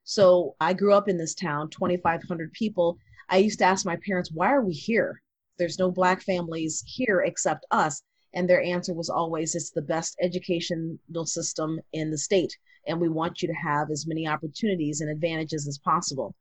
So 0.03 0.55
I 0.61 0.73
grew 0.73 0.93
up 0.93 1.09
in 1.09 1.17
this 1.17 1.33
town, 1.33 1.71
2,500 1.71 2.53
people. 2.53 2.99
I 3.29 3.37
used 3.37 3.59
to 3.59 3.65
ask 3.65 3.85
my 3.85 3.97
parents, 4.05 4.31
why 4.31 4.51
are 4.53 4.63
we 4.63 4.73
here? 4.73 5.21
There's 5.57 5.79
no 5.79 5.91
black 5.91 6.21
families 6.21 6.83
here 6.85 7.21
except 7.21 7.65
us. 7.71 8.01
And 8.33 8.49
their 8.49 8.61
answer 8.61 8.93
was 8.93 9.09
always, 9.09 9.55
it's 9.55 9.71
the 9.71 9.81
best 9.81 10.15
educational 10.21 11.25
system 11.25 11.79
in 11.93 12.11
the 12.11 12.17
state. 12.17 12.55
And 12.87 13.01
we 13.01 13.09
want 13.09 13.41
you 13.41 13.47
to 13.47 13.53
have 13.53 13.89
as 13.89 14.07
many 14.07 14.27
opportunities 14.27 15.01
and 15.01 15.09
advantages 15.09 15.67
as 15.67 15.79
possible. 15.79 16.35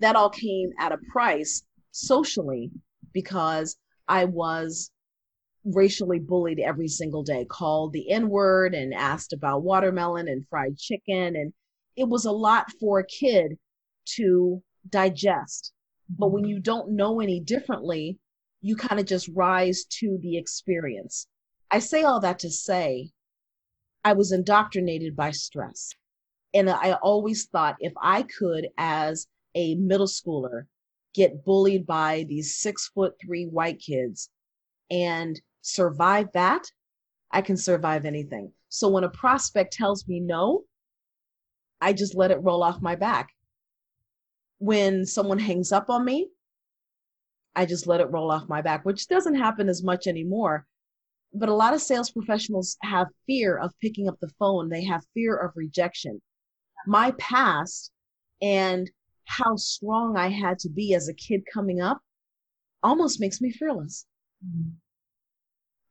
That 0.00 0.16
all 0.16 0.30
came 0.30 0.70
at 0.78 0.92
a 0.92 0.98
price 1.12 1.62
socially 1.92 2.70
because 3.12 3.76
I 4.08 4.24
was 4.24 4.90
racially 5.64 6.18
bullied 6.18 6.60
every 6.60 6.88
single 6.88 7.22
day, 7.22 7.44
called 7.44 7.92
the 7.92 8.10
N 8.10 8.28
word 8.28 8.74
and 8.74 8.92
asked 8.92 9.32
about 9.32 9.62
watermelon 9.62 10.28
and 10.28 10.46
fried 10.48 10.76
chicken. 10.76 11.36
And 11.36 11.52
it 11.96 12.08
was 12.08 12.24
a 12.24 12.32
lot 12.32 12.70
for 12.80 12.98
a 12.98 13.06
kid 13.06 13.58
to 14.16 14.62
digest. 14.88 15.72
But 16.08 16.28
when 16.28 16.44
mm-hmm. 16.44 16.50
you 16.50 16.60
don't 16.60 16.92
know 16.92 17.20
any 17.20 17.40
differently, 17.40 18.18
you 18.60 18.76
kind 18.76 19.00
of 19.00 19.06
just 19.06 19.28
rise 19.34 19.84
to 19.84 20.18
the 20.22 20.36
experience. 20.36 21.26
I 21.70 21.78
say 21.78 22.02
all 22.02 22.20
that 22.20 22.38
to 22.40 22.50
say 22.50 23.10
I 24.04 24.14
was 24.14 24.32
indoctrinated 24.32 25.14
by 25.14 25.32
stress. 25.32 25.90
And 26.54 26.70
I 26.70 26.92
always 27.02 27.46
thought 27.46 27.76
if 27.80 27.92
I 28.00 28.22
could, 28.22 28.68
as 28.78 29.26
a 29.54 29.74
middle 29.74 30.06
schooler, 30.06 30.66
get 31.14 31.44
bullied 31.44 31.86
by 31.86 32.24
these 32.28 32.56
six 32.56 32.88
foot 32.88 33.14
three 33.20 33.44
white 33.44 33.80
kids 33.80 34.30
and 34.90 35.40
survive 35.60 36.28
that, 36.32 36.64
I 37.30 37.42
can 37.42 37.56
survive 37.56 38.06
anything. 38.06 38.52
So 38.70 38.88
when 38.88 39.04
a 39.04 39.10
prospect 39.10 39.74
tells 39.74 40.08
me 40.08 40.20
no, 40.20 40.64
I 41.80 41.92
just 41.92 42.14
let 42.14 42.30
it 42.30 42.42
roll 42.42 42.62
off 42.62 42.80
my 42.80 42.96
back. 42.96 43.28
When 44.58 45.06
someone 45.06 45.38
hangs 45.38 45.72
up 45.72 45.88
on 45.88 46.04
me, 46.04 46.28
I 47.54 47.66
just 47.66 47.86
let 47.86 48.00
it 48.00 48.10
roll 48.10 48.30
off 48.30 48.48
my 48.48 48.62
back, 48.62 48.84
which 48.84 49.08
doesn't 49.08 49.34
happen 49.34 49.68
as 49.68 49.82
much 49.82 50.06
anymore. 50.06 50.66
But 51.32 51.48
a 51.48 51.54
lot 51.54 51.74
of 51.74 51.82
sales 51.82 52.10
professionals 52.10 52.76
have 52.82 53.08
fear 53.26 53.58
of 53.58 53.72
picking 53.80 54.08
up 54.08 54.18
the 54.20 54.30
phone, 54.38 54.68
they 54.68 54.84
have 54.84 55.02
fear 55.14 55.36
of 55.36 55.52
rejection. 55.56 56.20
My 56.86 57.12
past 57.18 57.90
and 58.40 58.90
how 59.24 59.56
strong 59.56 60.16
I 60.16 60.28
had 60.28 60.58
to 60.60 60.70
be 60.70 60.94
as 60.94 61.08
a 61.08 61.14
kid 61.14 61.42
coming 61.52 61.80
up 61.80 62.00
almost 62.82 63.20
makes 63.20 63.40
me 63.40 63.50
fearless. 63.50 64.06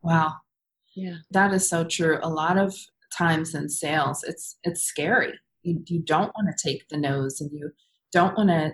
Wow. 0.02 0.36
Yeah. 0.96 1.18
That 1.32 1.54
is 1.54 1.70
so 1.70 1.84
true. 1.84 2.20
A 2.24 2.30
lot 2.30 2.58
of 2.58 2.74
times 3.16 3.54
in 3.54 3.70
sales, 3.70 4.24
it's 4.24 4.58
it's 4.64 4.82
scary. 4.82 5.34
You 5.64 5.84
you 5.86 6.00
don't 6.00 6.32
want 6.36 6.48
to 6.50 6.68
take 6.68 6.88
the 6.90 6.98
nose 6.98 7.42
and 7.42 7.52
you 7.52 7.72
don't 8.12 8.38
want 8.38 8.50
to 8.50 8.74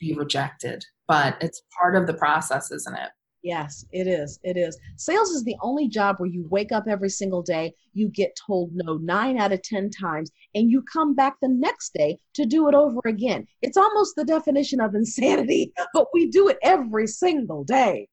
be 0.00 0.14
rejected, 0.14 0.84
but 1.08 1.36
it's 1.40 1.62
part 1.78 1.96
of 1.96 2.06
the 2.06 2.14
process, 2.14 2.70
isn't 2.70 2.94
it? 2.94 3.10
Yes, 3.42 3.84
it 3.92 4.06
is. 4.06 4.40
It 4.42 4.56
is. 4.56 4.78
Sales 4.96 5.28
is 5.28 5.44
the 5.44 5.56
only 5.60 5.86
job 5.86 6.16
where 6.16 6.30
you 6.30 6.48
wake 6.48 6.72
up 6.72 6.84
every 6.88 7.10
single 7.10 7.42
day, 7.42 7.74
you 7.92 8.08
get 8.08 8.34
told 8.46 8.70
no 8.72 8.96
nine 8.96 9.38
out 9.38 9.52
of 9.52 9.60
10 9.62 9.90
times, 9.90 10.30
and 10.54 10.70
you 10.70 10.82
come 10.90 11.14
back 11.14 11.34
the 11.42 11.48
next 11.48 11.92
day 11.92 12.18
to 12.34 12.46
do 12.46 12.68
it 12.68 12.74
over 12.74 13.00
again. 13.04 13.46
It's 13.60 13.76
almost 13.76 14.16
the 14.16 14.24
definition 14.24 14.80
of 14.80 14.94
insanity, 14.94 15.74
but 15.92 16.06
we 16.14 16.30
do 16.30 16.48
it 16.48 16.56
every 16.62 17.06
single 17.06 17.64
day. 17.64 18.08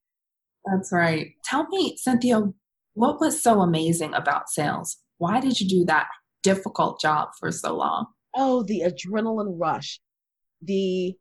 That's 0.66 0.92
right. 0.92 1.32
Tell 1.46 1.66
me, 1.70 1.96
Cynthia, 1.98 2.51
what 2.94 3.22
was 3.22 3.42
so 3.42 3.62
amazing 3.62 4.13
about 4.13 4.50
sales? 4.50 4.98
Why 5.18 5.40
did 5.40 5.62
you 5.62 5.68
do 5.68 5.86
that 5.86 6.08
difficult 6.44 7.00
job 7.00 7.30
for 7.40 7.54
so 7.54 7.75
long? 7.75 8.08
Oh, 8.36 8.63
the 8.63 8.82
adrenaline 8.82 9.56
rush, 9.58 10.01
the 10.62 11.15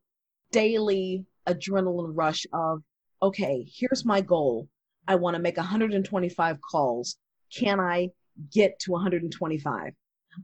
daily 0.53 1.25
adrenaline 1.49 2.13
rush 2.15 2.47
of 2.53 2.83
okay, 3.23 3.67
here's 3.73 4.05
my 4.05 4.21
goal. 4.21 4.69
I 5.07 5.17
want 5.17 5.35
to 5.37 5.43
make 5.43 5.57
125 5.57 6.57
calls. 6.61 7.17
Can 7.55 7.81
I 7.81 8.11
get 8.53 8.79
to 8.81 8.93
125? 8.93 9.93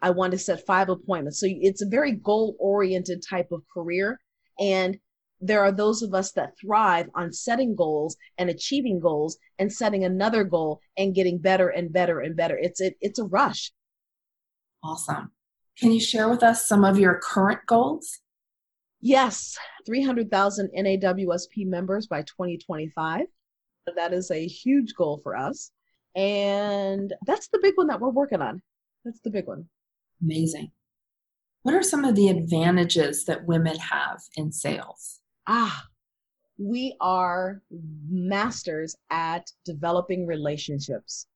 I 0.03 0.11
want 0.11 0.33
to 0.33 0.39
set 0.39 0.67
five 0.67 0.89
appointments. 0.89 1.41
So 1.41 1.47
it's 1.49 1.83
a 1.83 1.89
very 1.89 2.13
goal 2.13 2.57
oriented 2.59 3.23
type 3.23 3.53
of 3.53 3.63
career. 3.73 4.21
And 4.59 4.99
there 5.41 5.63
are 5.63 5.73
those 5.73 6.03
of 6.03 6.15
us 6.15 6.33
that 6.33 6.55
thrive 6.61 7.09
on 7.15 7.33
setting 7.33 7.77
goals 7.77 8.17
and 8.39 8.51
achieving 8.51 9.01
goals 9.01 9.39
and 9.59 9.73
setting 9.73 10.05
another 10.05 10.45
goal 10.45 10.81
and 10.97 11.15
getting 11.15 11.39
better 11.39 11.69
and 11.69 11.93
better 11.93 12.21
and 12.21 12.37
better. 12.37 12.59
It's 12.59 12.81
it, 12.81 12.97
it's 13.01 13.19
a 13.19 13.25
rush. 13.25 13.73
Awesome. 14.83 15.33
Can 15.79 15.93
you 15.93 16.01
share 16.01 16.29
with 16.29 16.43
us 16.43 16.67
some 16.67 16.85
of 16.85 16.99
your 16.99 17.21
current 17.23 17.61
goals? 17.67 18.21
Yes, 19.07 19.57
300,000 19.87 20.69
NAWSP 20.77 21.65
members 21.65 22.09
by 22.09 22.23
2025. 22.23 23.27
That 23.95 24.13
is 24.13 24.33
a 24.33 24.49
huge 24.49 24.97
goal 24.97 25.21
for 25.23 25.37
us. 25.37 25.71
And 26.17 27.15
that's 27.25 27.47
the 27.47 27.61
big 27.63 27.75
one 27.77 27.87
that 27.87 28.01
we're 28.01 28.09
working 28.09 28.43
on. 28.43 28.61
That's 29.05 29.21
the 29.21 29.31
big 29.31 29.47
one. 29.47 29.67
Amazing. 30.21 30.73
What 31.63 31.77
are 31.77 31.85
some 31.85 32.05
of 32.05 32.17
the 32.17 32.31
advantages 32.31 33.25
that 33.27 33.47
women 33.47 33.77
have 33.77 34.19
in 34.37 34.51
sales? 34.51 35.21
Ah, 35.47 35.85
we 36.59 36.97
are 37.01 37.63
masters 38.11 38.97
at 39.11 39.49
developing 39.65 40.27
relationships. 40.27 41.29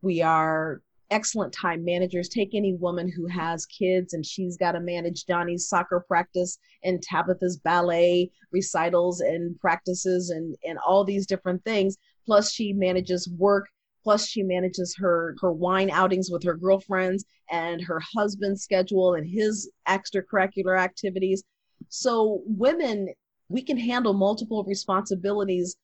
We 0.00 0.22
are 0.22 0.80
excellent 1.12 1.52
time 1.52 1.84
managers. 1.84 2.28
Take 2.28 2.54
any 2.54 2.74
woman 2.74 3.08
who 3.08 3.26
has 3.26 3.66
kids 3.66 4.14
and 4.14 4.24
she's 4.24 4.56
got 4.56 4.72
to 4.72 4.80
manage 4.80 5.26
Johnny's 5.26 5.68
soccer 5.68 6.04
practice 6.08 6.58
and 6.82 7.02
Tabitha's 7.02 7.58
ballet 7.58 8.30
recitals 8.50 9.20
and 9.20 9.58
practices 9.60 10.30
and, 10.30 10.56
and 10.64 10.78
all 10.78 11.04
these 11.04 11.26
different 11.26 11.62
things. 11.64 11.96
Plus, 12.26 12.50
she 12.50 12.72
manages 12.72 13.28
work. 13.38 13.68
Plus, 14.02 14.26
she 14.26 14.42
manages 14.42 14.96
her, 14.98 15.36
her 15.40 15.52
wine 15.52 15.90
outings 15.90 16.30
with 16.30 16.42
her 16.42 16.54
girlfriends 16.54 17.24
and 17.50 17.80
her 17.82 18.00
husband's 18.16 18.62
schedule 18.62 19.14
and 19.14 19.28
his 19.28 19.70
extracurricular 19.88 20.78
activities. 20.78 21.44
So, 21.88 22.42
women, 22.46 23.08
we 23.48 23.62
can 23.62 23.76
handle 23.76 24.14
multiple 24.14 24.64
responsibilities 24.64 25.76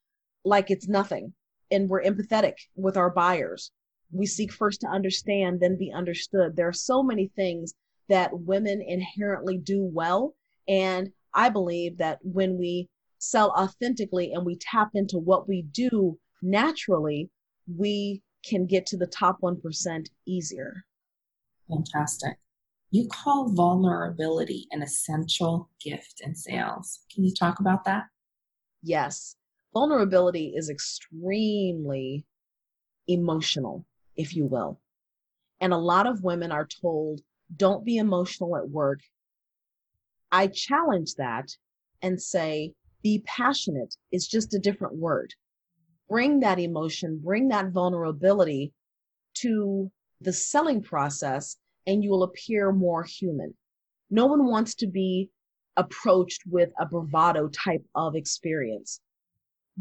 like 0.44 0.70
it's 0.70 0.88
nothing. 0.88 1.34
And 1.70 1.88
we're 1.88 2.02
empathetic 2.02 2.54
with 2.76 2.96
our 2.96 3.10
buyers 3.10 3.70
we 4.12 4.26
seek 4.26 4.52
first 4.52 4.80
to 4.80 4.88
understand, 4.88 5.60
then 5.60 5.76
be 5.76 5.92
understood. 5.92 6.56
There 6.56 6.68
are 6.68 6.72
so 6.72 7.02
many 7.02 7.30
things 7.36 7.74
that 8.08 8.30
women 8.32 8.82
inherently 8.82 9.58
do 9.58 9.82
well. 9.82 10.34
And 10.66 11.10
I 11.34 11.48
believe 11.50 11.98
that 11.98 12.18
when 12.22 12.58
we 12.58 12.88
sell 13.18 13.50
authentically 13.50 14.32
and 14.32 14.44
we 14.44 14.56
tap 14.56 14.90
into 14.94 15.18
what 15.18 15.48
we 15.48 15.62
do 15.62 16.18
naturally, 16.42 17.30
we 17.76 18.22
can 18.44 18.66
get 18.66 18.86
to 18.86 18.96
the 18.96 19.06
top 19.06 19.40
1% 19.42 20.06
easier. 20.26 20.84
Fantastic. 21.68 22.38
You 22.90 23.06
call 23.08 23.52
vulnerability 23.52 24.66
an 24.70 24.82
essential 24.82 25.68
gift 25.84 26.22
in 26.24 26.34
sales. 26.34 27.00
Can 27.14 27.24
you 27.24 27.34
talk 27.34 27.60
about 27.60 27.84
that? 27.84 28.04
Yes. 28.82 29.36
Vulnerability 29.74 30.54
is 30.56 30.70
extremely 30.70 32.24
emotional 33.06 33.84
if 34.18 34.36
you 34.36 34.44
will. 34.44 34.78
And 35.60 35.72
a 35.72 35.78
lot 35.78 36.06
of 36.06 36.22
women 36.22 36.52
are 36.52 36.66
told, 36.66 37.22
don't 37.56 37.84
be 37.84 37.96
emotional 37.96 38.56
at 38.56 38.68
work. 38.68 39.00
I 40.30 40.48
challenge 40.48 41.14
that 41.14 41.48
and 42.02 42.20
say, 42.20 42.74
be 43.02 43.22
passionate 43.24 43.94
is 44.12 44.28
just 44.28 44.52
a 44.52 44.58
different 44.58 44.96
word. 44.96 45.32
Bring 46.10 46.40
that 46.40 46.58
emotion, 46.58 47.20
bring 47.24 47.48
that 47.48 47.70
vulnerability 47.70 48.72
to 49.34 49.90
the 50.20 50.32
selling 50.32 50.82
process, 50.82 51.56
and 51.86 52.02
you 52.02 52.10
will 52.10 52.24
appear 52.24 52.72
more 52.72 53.04
human. 53.04 53.54
No 54.10 54.26
one 54.26 54.46
wants 54.46 54.74
to 54.76 54.86
be 54.86 55.30
approached 55.76 56.42
with 56.46 56.70
a 56.80 56.86
bravado 56.86 57.48
type 57.48 57.84
of 57.94 58.16
experience. 58.16 59.00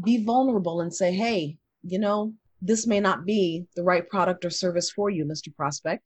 Be 0.02 0.24
vulnerable 0.24 0.80
and 0.80 0.94
say, 0.94 1.12
hey, 1.12 1.56
you 1.82 1.98
know, 1.98 2.34
this 2.60 2.86
may 2.86 3.00
not 3.00 3.24
be 3.24 3.66
the 3.76 3.82
right 3.82 4.08
product 4.08 4.44
or 4.44 4.50
service 4.50 4.90
for 4.90 5.10
you, 5.10 5.24
Mr. 5.24 5.54
Prospect. 5.54 6.02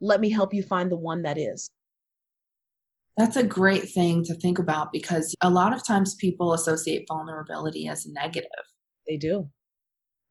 Let 0.00 0.20
me 0.20 0.30
help 0.30 0.54
you 0.54 0.62
find 0.62 0.90
the 0.90 0.96
one 0.96 1.22
that 1.22 1.38
is. 1.38 1.70
That's 3.16 3.36
a 3.36 3.44
great 3.44 3.90
thing 3.90 4.24
to 4.24 4.34
think 4.34 4.58
about 4.58 4.92
because 4.92 5.34
a 5.42 5.50
lot 5.50 5.74
of 5.74 5.86
times 5.86 6.14
people 6.14 6.54
associate 6.54 7.04
vulnerability 7.06 7.86
as 7.86 8.06
negative. 8.06 8.50
They 9.06 9.16
do. 9.16 9.50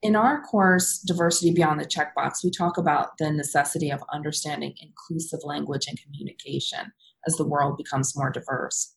In 0.02 0.16
our 0.16 0.42
course, 0.42 1.00
Diversity 1.00 1.52
Beyond 1.54 1.82
the 1.82 1.86
Checkbox, 1.86 2.44
we 2.44 2.52
talk 2.52 2.78
about 2.78 3.18
the 3.20 3.32
necessity 3.32 3.92
of 3.92 4.02
understanding 4.14 4.74
inclusive 4.82 5.42
language 5.44 5.88
and 5.88 6.02
communication 6.02 6.92
as 7.28 7.36
the 7.36 7.46
world 7.46 7.78
becomes 7.78 8.16
more 8.16 8.32
diverse 8.32 8.96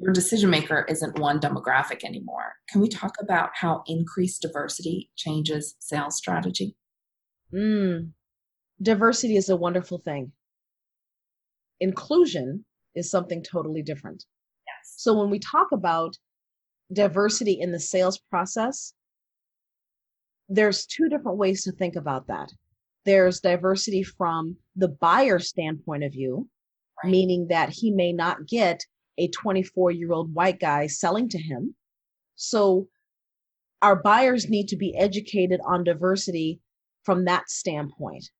your 0.00 0.12
decision 0.12 0.50
maker 0.50 0.86
isn't 0.88 1.18
one 1.18 1.40
demographic 1.40 2.04
anymore. 2.04 2.54
Can 2.70 2.80
we 2.80 2.88
talk 2.88 3.14
about 3.20 3.50
how 3.54 3.82
increased 3.86 4.42
diversity 4.42 5.10
changes 5.16 5.74
sales 5.78 6.16
strategy? 6.16 6.74
Mm. 7.52 8.12
Diversity 8.80 9.36
is 9.36 9.48
a 9.48 9.56
wonderful 9.56 9.98
thing. 9.98 10.32
Inclusion 11.80 12.64
is 12.94 13.10
something 13.10 13.42
totally 13.42 13.82
different. 13.82 14.24
Yes. 14.66 14.94
So 14.96 15.18
when 15.18 15.30
we 15.30 15.38
talk 15.38 15.68
about 15.72 16.16
diversity 16.92 17.58
in 17.60 17.72
the 17.72 17.80
sales 17.80 18.18
process, 18.30 18.94
there's 20.48 20.86
two 20.86 21.08
different 21.08 21.38
ways 21.38 21.62
to 21.64 21.72
think 21.72 21.94
about 21.94 22.26
that. 22.28 22.50
There's 23.04 23.40
diversity 23.40 24.02
from 24.02 24.56
the 24.76 24.88
buyer 24.88 25.38
standpoint 25.38 26.04
of 26.04 26.12
view, 26.12 26.48
right. 27.02 27.10
meaning 27.10 27.48
that 27.48 27.70
he 27.70 27.90
may 27.90 28.12
not 28.12 28.46
get 28.46 28.84
a 29.18 29.28
24 29.28 29.90
year 29.90 30.12
old 30.12 30.34
white 30.34 30.60
guy 30.60 30.86
selling 30.86 31.28
to 31.30 31.38
him. 31.38 31.74
So 32.36 32.88
our 33.82 33.96
buyers 33.96 34.48
need 34.48 34.68
to 34.68 34.76
be 34.76 34.96
educated 34.96 35.60
on 35.64 35.84
diversity 35.84 36.60
from 37.04 37.24
that 37.24 37.48
standpoint. 37.48 38.30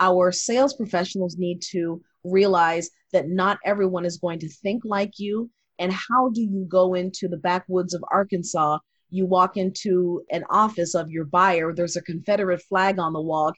Our 0.00 0.32
sales 0.32 0.74
professionals 0.74 1.36
need 1.36 1.62
to 1.70 2.02
realize 2.24 2.90
that 3.12 3.28
not 3.28 3.58
everyone 3.64 4.04
is 4.04 4.18
going 4.18 4.38
to 4.40 4.48
think 4.48 4.82
like 4.84 5.18
you. 5.18 5.50
And 5.78 5.92
how 5.92 6.30
do 6.30 6.42
you 6.42 6.66
go 6.68 6.94
into 6.94 7.28
the 7.28 7.36
backwoods 7.36 7.94
of 7.94 8.04
Arkansas? 8.10 8.78
You 9.10 9.26
walk 9.26 9.56
into 9.56 10.22
an 10.30 10.44
office 10.50 10.94
of 10.94 11.10
your 11.10 11.24
buyer, 11.24 11.72
there's 11.74 11.96
a 11.96 12.02
Confederate 12.02 12.62
flag 12.62 12.98
on 12.98 13.12
the 13.12 13.20
wall 13.20 13.52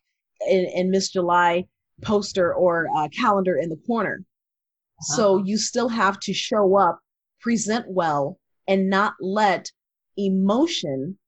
and, 0.48 0.66
and 0.68 0.90
Miss 0.90 1.10
July 1.10 1.66
poster 2.00 2.54
or 2.54 2.88
uh, 2.96 3.08
calendar 3.08 3.56
in 3.56 3.68
the 3.68 3.80
corner. 3.86 4.24
Uh-huh. 5.02 5.16
So 5.16 5.36
you 5.44 5.58
still 5.58 5.88
have 5.88 6.18
to 6.20 6.32
show 6.32 6.76
up, 6.76 7.00
present 7.40 7.86
well, 7.88 8.38
and 8.68 8.88
not 8.88 9.14
let 9.20 9.70
emotion 10.16 11.18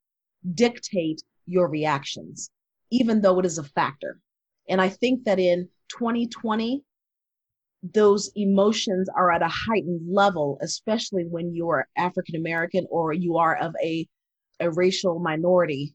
dictate 0.53 1.21
your 1.45 1.67
reactions, 1.67 2.49
even 2.91 3.21
though 3.21 3.39
it 3.39 3.45
is 3.45 3.57
a 3.57 3.63
factor. 3.63 4.19
And 4.69 4.81
I 4.81 4.89
think 4.89 5.25
that 5.25 5.39
in 5.39 5.67
2020, 5.89 6.83
those 7.93 8.31
emotions 8.35 9.09
are 9.09 9.31
at 9.31 9.43
a 9.43 9.51
heightened 9.51 10.01
level, 10.11 10.57
especially 10.61 11.25
when 11.25 11.53
you 11.53 11.69
are 11.69 11.87
African 11.97 12.35
American 12.35 12.87
or 12.89 13.13
you 13.13 13.37
are 13.37 13.55
of 13.57 13.75
a, 13.83 14.07
a 14.59 14.71
racial 14.71 15.19
minority 15.19 15.93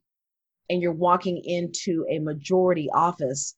and 0.68 0.82
you're 0.82 0.92
walking 0.92 1.42
into 1.44 2.06
a 2.10 2.20
majority 2.20 2.88
office 2.92 3.56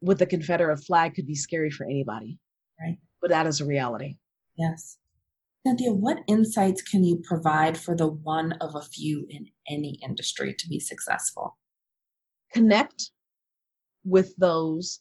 with 0.00 0.18
the 0.18 0.26
Confederate 0.26 0.78
flag 0.78 1.14
could 1.14 1.26
be 1.26 1.36
scary 1.36 1.70
for 1.70 1.84
anybody. 1.84 2.38
Right. 2.80 2.98
But 3.20 3.30
that 3.30 3.46
is 3.46 3.60
a 3.60 3.64
reality. 3.64 4.16
Yes. 4.56 4.98
Cynthia, 5.66 5.92
what 5.92 6.18
insights 6.28 6.80
can 6.80 7.02
you 7.02 7.16
provide 7.16 7.76
for 7.76 7.96
the 7.96 8.06
one 8.06 8.52
of 8.60 8.74
a 8.74 8.82
few 8.82 9.26
in 9.28 9.46
any 9.68 9.98
industry 10.02 10.54
to 10.56 10.68
be 10.68 10.78
successful? 10.78 11.56
Connect 12.52 13.10
with 14.04 14.36
those 14.36 15.00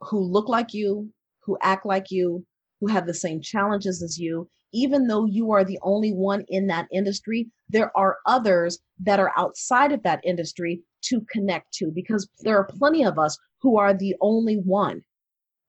who 0.00 0.20
look 0.20 0.48
like 0.48 0.72
you, 0.72 1.10
who 1.40 1.58
act 1.62 1.84
like 1.84 2.10
you, 2.10 2.46
who 2.80 2.86
have 2.86 3.06
the 3.06 3.14
same 3.14 3.40
challenges 3.40 4.02
as 4.02 4.18
you. 4.18 4.48
Even 4.72 5.06
though 5.06 5.24
you 5.24 5.52
are 5.52 5.64
the 5.64 5.78
only 5.82 6.12
one 6.12 6.44
in 6.48 6.66
that 6.66 6.86
industry, 6.92 7.48
there 7.68 7.96
are 7.96 8.18
others 8.26 8.78
that 9.00 9.18
are 9.18 9.32
outside 9.36 9.92
of 9.92 10.02
that 10.02 10.20
industry 10.24 10.82
to 11.02 11.20
connect 11.30 11.72
to 11.74 11.90
because 11.90 12.28
there 12.40 12.56
are 12.56 12.68
plenty 12.78 13.04
of 13.04 13.18
us 13.18 13.38
who 13.60 13.78
are 13.78 13.94
the 13.94 14.14
only 14.20 14.56
one. 14.56 15.02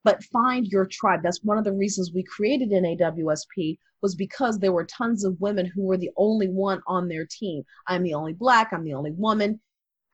But 0.07 0.23
find 0.23 0.65
your 0.67 0.85
tribe. 0.85 1.21
That's 1.23 1.43
one 1.43 1.57
of 1.57 1.63
the 1.63 1.73
reasons 1.73 2.11
we 2.13 2.23
created 2.23 2.69
NAWSP 2.69 3.77
was 4.01 4.15
because 4.15 4.59
there 4.59 4.73
were 4.73 4.85
tons 4.85 5.23
of 5.23 5.39
women 5.39 5.65
who 5.65 5.83
were 5.83 5.97
the 5.97 6.11
only 6.17 6.47
one 6.47 6.81
on 6.87 7.07
their 7.07 7.25
team. 7.29 7.63
I'm 7.87 8.03
the 8.03 8.13
only 8.13 8.33
black, 8.33 8.71
I'm 8.71 8.83
the 8.83 8.93
only 8.93 9.11
woman, 9.11 9.59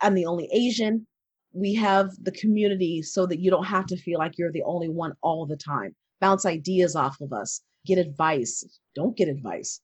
I'm 0.01 0.13
the 0.13 0.25
only 0.25 0.49
Asian 0.51 1.05
we 1.53 1.73
have 1.75 2.11
the 2.23 2.31
community 2.31 3.01
so 3.01 3.25
that 3.27 3.39
you 3.39 3.49
don't 3.51 3.65
have 3.65 3.85
to 3.85 3.97
feel 3.97 4.19
like 4.19 4.37
you're 4.37 4.51
the 4.51 4.63
only 4.63 4.89
one 4.89 5.13
all 5.21 5.45
the 5.45 5.55
time. 5.55 5.95
Bounce 6.19 6.45
ideas 6.45 6.95
off 6.95 7.21
of 7.21 7.31
us, 7.31 7.61
get 7.85 7.97
advice. 7.97 8.79
Don't 8.95 9.15
get 9.15 9.27
advice. 9.27 9.79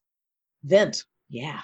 Vent. 0.64 1.04
Yeah. 1.30 1.62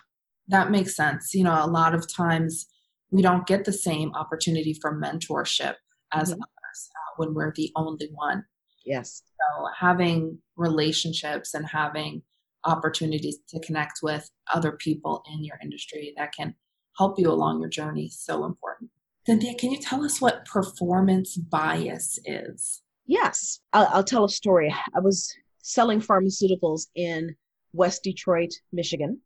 That 0.47 0.69
makes 0.69 0.95
sense. 0.95 1.34
You 1.34 1.43
know, 1.43 1.60
a 1.60 1.67
lot 1.67 1.95
of 1.95 2.12
times 2.12 2.67
we 3.10 3.21
don't 3.21 3.47
get 3.47 3.65
the 3.65 3.73
same 3.73 4.13
opportunity 4.13 4.77
for 4.79 4.95
mentorship 4.95 5.75
as 6.13 6.31
mm-hmm. 6.31 6.41
Others 6.75 6.89
uh, 6.95 7.13
when 7.17 7.33
we're 7.33 7.53
the 7.55 7.71
only 7.75 8.09
one. 8.13 8.43
Yes. 8.85 9.23
So 9.25 9.67
having 9.77 10.38
relationships 10.55 11.53
and 11.53 11.65
having 11.67 12.21
opportunities 12.63 13.38
to 13.49 13.59
connect 13.59 13.99
with 14.01 14.29
other 14.53 14.73
people 14.73 15.23
in 15.31 15.43
your 15.43 15.57
industry 15.61 16.13
that 16.17 16.33
can 16.33 16.55
help 16.97 17.19
you 17.19 17.29
along 17.29 17.59
your 17.59 17.69
journey 17.69 18.05
is 18.05 18.19
so 18.19 18.45
important. 18.45 18.89
Cynthia, 19.25 19.55
can 19.55 19.71
you 19.71 19.79
tell 19.79 20.03
us 20.03 20.21
what 20.21 20.45
performance 20.45 21.35
bias 21.35 22.19
is? 22.25 22.81
Yes, 23.07 23.59
I'll, 23.73 23.88
I'll 23.91 24.03
tell 24.03 24.25
a 24.25 24.29
story. 24.29 24.73
I 24.95 24.99
was 24.99 25.33
selling 25.61 25.99
pharmaceuticals 25.99 26.88
in 26.95 27.35
West 27.73 28.03
Detroit, 28.03 28.51
Michigan, 28.71 29.19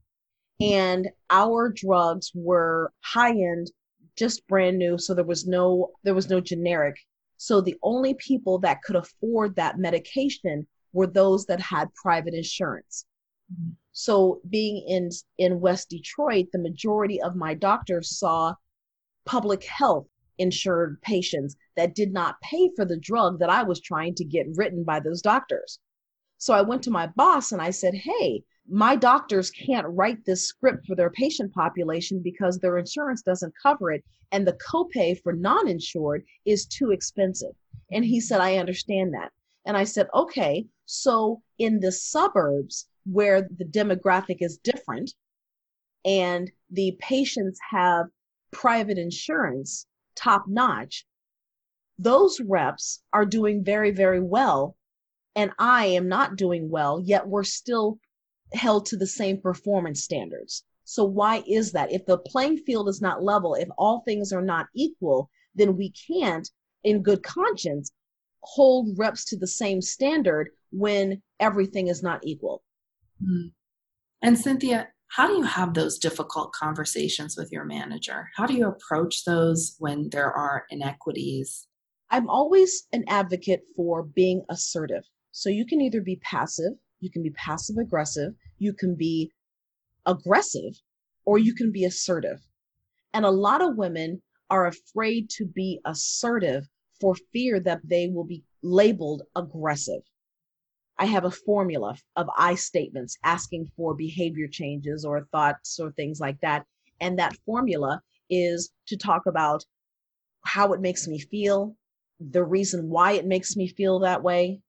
and 0.62 1.10
our 1.30 1.72
drugs 1.74 2.32
were 2.34 2.92
high 3.04 3.32
end, 3.32 3.72
just 4.18 4.48
brand 4.48 4.78
new, 4.78 4.98
so 4.98 5.14
there 5.14 5.26
was 5.26 5.48
no 5.48 5.92
there 6.04 6.16
was 6.16 6.30
no 6.30 6.42
generic. 6.42 6.96
So 7.42 7.62
the 7.62 7.78
only 7.82 8.16
people 8.16 8.60
that 8.60 8.84
could 8.84 8.98
afford 8.98 9.56
that 9.56 9.80
medication 9.80 10.68
were 10.92 11.08
those 11.08 11.46
that 11.46 11.62
had 11.62 11.94
private 11.94 12.34
insurance. 12.34 13.06
Mm-hmm. 13.52 13.72
So 13.94 14.42
being 14.50 14.84
in 14.86 15.10
in 15.38 15.62
West 15.62 15.90
Detroit, 15.90 16.48
the 16.52 16.60
majority 16.60 17.22
of 17.22 17.38
my 17.38 17.54
doctors 17.54 18.20
saw 18.20 18.56
public 19.26 19.64
health 19.64 20.06
insured 20.38 21.02
patients 21.02 21.56
that 21.78 21.96
did 21.96 22.12
not 22.12 22.42
pay 22.42 22.72
for 22.76 22.84
the 22.84 22.98
drug 22.98 23.40
that 23.40 23.50
I 23.50 23.64
was 23.64 23.80
trying 23.80 24.16
to 24.16 24.26
get 24.26 24.56
written 24.56 24.84
by 24.84 25.00
those 25.00 25.22
doctors. 25.22 25.80
So 26.40 26.54
I 26.54 26.62
went 26.62 26.84
to 26.84 26.92
my 26.92 27.08
boss 27.08 27.54
and 27.54 27.62
I 27.62 27.70
said, 27.70 27.94
Hey, 27.94 28.44
my 28.72 28.96
doctors 28.96 29.50
can't 29.50 29.88
write 29.90 30.24
this 30.26 30.48
script 30.48 30.86
for 30.86 30.96
their 30.96 31.10
patient 31.10 31.54
population 31.54 32.22
because 32.22 32.58
their 32.58 32.78
insurance 32.78 33.22
doesn't 33.22 33.54
cover 33.62 33.92
it. 33.92 34.04
And 34.32 34.48
the 34.48 34.58
copay 34.72 35.20
for 35.22 35.34
non 35.34 35.68
insured 35.68 36.24
is 36.46 36.66
too 36.66 36.92
expensive. 36.92 37.56
And 37.92 38.06
he 38.06 38.22
said, 38.22 38.42
I 38.42 38.58
understand 38.58 39.14
that. 39.14 39.32
And 39.66 39.76
I 39.76 39.84
said, 39.84 40.08
Okay, 40.14 40.68
so 40.86 41.42
in 41.58 41.80
the 41.80 41.92
suburbs 41.92 42.88
where 43.06 43.42
the 43.42 43.66
demographic 43.66 44.38
is 44.40 44.58
different 44.58 45.14
and 46.06 46.52
the 46.70 46.96
patients 47.00 47.60
have 47.72 48.06
private 48.52 48.98
insurance 48.98 49.88
top 50.16 50.46
notch, 50.48 51.06
those 51.98 52.40
reps 52.40 53.02
are 53.14 53.26
doing 53.26 53.64
very, 53.64 53.92
very 53.92 54.22
well. 54.22 54.76
And 55.36 55.52
I 55.58 55.86
am 55.86 56.08
not 56.08 56.36
doing 56.36 56.70
well, 56.70 57.00
yet 57.00 57.28
we're 57.28 57.44
still 57.44 58.00
held 58.54 58.86
to 58.88 58.98
the 58.98 59.08
same 59.08 59.40
performance 59.42 60.04
standards. 60.04 60.64
So, 60.84 61.04
why 61.04 61.44
is 61.48 61.72
that? 61.74 61.92
If 61.92 62.06
the 62.06 62.18
playing 62.18 62.58
field 62.60 62.90
is 62.90 63.02
not 63.02 63.24
level, 63.24 63.56
if 63.56 63.70
all 63.78 64.02
things 64.02 64.34
are 64.34 64.42
not 64.42 64.68
equal, 64.76 65.30
then 65.56 65.78
we 65.78 65.92
can't, 65.92 66.50
in 66.84 67.04
good 67.04 67.22
conscience, 67.24 67.92
hold 68.42 68.98
reps 68.98 69.26
to 69.26 69.38
the 69.38 69.48
same 69.48 69.82
standard 69.82 70.50
when 70.72 71.22
everything 71.40 71.88
is 71.88 72.02
not 72.02 72.22
equal. 72.24 72.64
Mm. 73.24 73.52
And 74.22 74.38
Cynthia, 74.38 74.88
how 75.10 75.28
do 75.28 75.34
you 75.34 75.44
have 75.44 75.74
those 75.74 75.98
difficult 75.98 76.52
conversations 76.54 77.36
with 77.38 77.52
your 77.52 77.66
manager? 77.66 78.28
How 78.36 78.46
do 78.46 78.54
you 78.54 78.68
approach 78.68 79.26
those 79.26 79.76
when 79.80 80.10
there 80.10 80.32
are 80.32 80.66
inequities? 80.70 81.68
I'm 82.12 82.30
always 82.30 82.88
an 82.94 83.06
advocate 83.08 83.62
for 83.76 84.04
being 84.04 84.44
assertive. 84.50 85.04
So 85.32 85.50
you 85.50 85.66
can 85.66 85.82
either 85.82 86.02
be 86.02 86.18
passive, 86.18 86.74
you 87.00 87.10
can 87.10 87.24
be 87.24 87.32
passive 87.32 87.78
aggressive, 87.78 88.34
you 88.58 88.74
can 88.74 88.96
be 88.96 89.32
aggressive, 90.06 90.74
or 91.26 91.38
you 91.38 91.54
can 91.54 91.72
be 91.72 91.86
assertive. 91.86 92.40
And 93.14 93.26
a 93.26 93.32
lot 93.32 93.62
of 93.62 93.78
women 93.78 94.22
are 94.50 94.68
afraid 94.68 95.30
to 95.32 95.46
be 95.46 95.80
assertive 95.86 96.68
for 97.00 97.16
fear 97.32 97.60
that 97.62 97.82
they 97.84 98.08
will 98.08 98.24
be 98.26 98.44
labeled 98.62 99.24
aggressive. 99.36 100.02
I 100.98 101.06
have 101.06 101.24
a 101.24 101.32
formula 101.32 101.96
of 102.18 102.28
I 102.38 102.56
statements 102.56 103.18
asking 103.24 103.72
for 103.78 103.94
behavior 103.94 104.48
changes 104.48 105.06
or 105.06 105.28
thoughts 105.32 105.80
or 105.80 105.92
things 105.92 106.20
like 106.20 106.40
that. 106.42 106.66
And 107.00 107.18
that 107.18 107.38
formula 107.46 108.02
is 108.30 108.72
to 108.88 108.98
talk 108.98 109.26
about 109.26 109.64
how 110.44 110.74
it 110.74 110.82
makes 110.82 111.08
me 111.08 111.20
feel, 111.20 111.76
the 112.20 112.44
reason 112.44 112.90
why 112.90 113.14
it 113.14 113.26
makes 113.26 113.56
me 113.56 113.68
feel 113.68 114.00
that 114.00 114.24
way. 114.24 114.60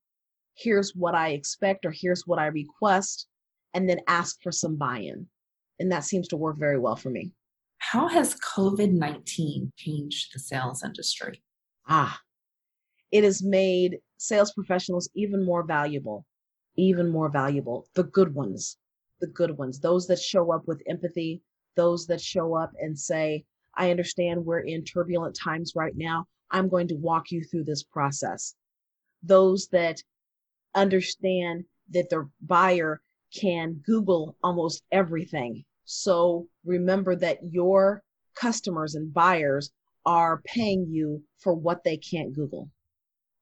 Here's 0.55 0.95
what 0.95 1.15
I 1.15 1.29
expect 1.29 1.85
or 1.85 1.91
here's 1.91 2.27
what 2.27 2.39
I 2.39 2.47
request, 2.47 3.27
and 3.73 3.89
then 3.89 4.01
ask 4.07 4.41
for 4.41 4.51
some 4.51 4.75
buy 4.75 4.99
in. 4.99 5.27
And 5.79 5.91
that 5.91 6.03
seems 6.03 6.27
to 6.29 6.37
work 6.37 6.57
very 6.57 6.77
well 6.77 6.95
for 6.95 7.09
me. 7.09 7.31
How 7.79 8.07
has 8.07 8.35
COVID 8.35 8.91
19 8.91 9.73
changed 9.75 10.33
the 10.33 10.39
sales 10.39 10.83
industry? 10.83 11.41
Ah, 11.87 12.19
it 13.11 13.23
has 13.23 13.43
made 13.43 13.99
sales 14.17 14.53
professionals 14.53 15.09
even 15.15 15.43
more 15.43 15.63
valuable, 15.63 16.25
even 16.75 17.09
more 17.09 17.29
valuable. 17.29 17.87
The 17.95 18.03
good 18.03 18.33
ones, 18.33 18.77
the 19.19 19.27
good 19.27 19.57
ones, 19.57 19.79
those 19.79 20.07
that 20.07 20.19
show 20.19 20.51
up 20.51 20.67
with 20.67 20.81
empathy, 20.87 21.41
those 21.75 22.07
that 22.07 22.21
show 22.21 22.55
up 22.55 22.71
and 22.79 22.97
say, 22.97 23.45
I 23.75 23.91
understand 23.91 24.45
we're 24.45 24.59
in 24.59 24.83
turbulent 24.83 25.35
times 25.35 25.73
right 25.75 25.95
now. 25.95 26.27
I'm 26.49 26.69
going 26.69 26.87
to 26.89 26.95
walk 26.95 27.31
you 27.31 27.43
through 27.43 27.65
this 27.65 27.83
process. 27.83 28.55
Those 29.23 29.67
that 29.69 30.01
understand 30.75 31.65
that 31.89 32.09
the 32.09 32.29
buyer 32.41 33.01
can 33.33 33.81
Google 33.85 34.35
almost 34.43 34.83
everything. 34.91 35.63
So 35.85 36.47
remember 36.65 37.15
that 37.17 37.39
your 37.43 38.03
customers 38.35 38.95
and 38.95 39.13
buyers 39.13 39.71
are 40.05 40.41
paying 40.45 40.87
you 40.89 41.23
for 41.39 41.53
what 41.53 41.83
they 41.83 41.97
can't 41.97 42.33
Google. 42.33 42.69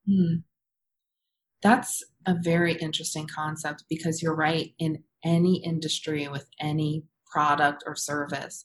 Hmm. 0.06 0.36
That's 1.62 2.02
a 2.26 2.34
very 2.40 2.74
interesting 2.74 3.26
concept 3.26 3.84
because 3.88 4.22
you're 4.22 4.34
right. 4.34 4.72
In 4.78 5.02
any 5.24 5.62
industry 5.62 6.28
with 6.28 6.46
any 6.58 7.04
product 7.30 7.84
or 7.86 7.94
service, 7.94 8.64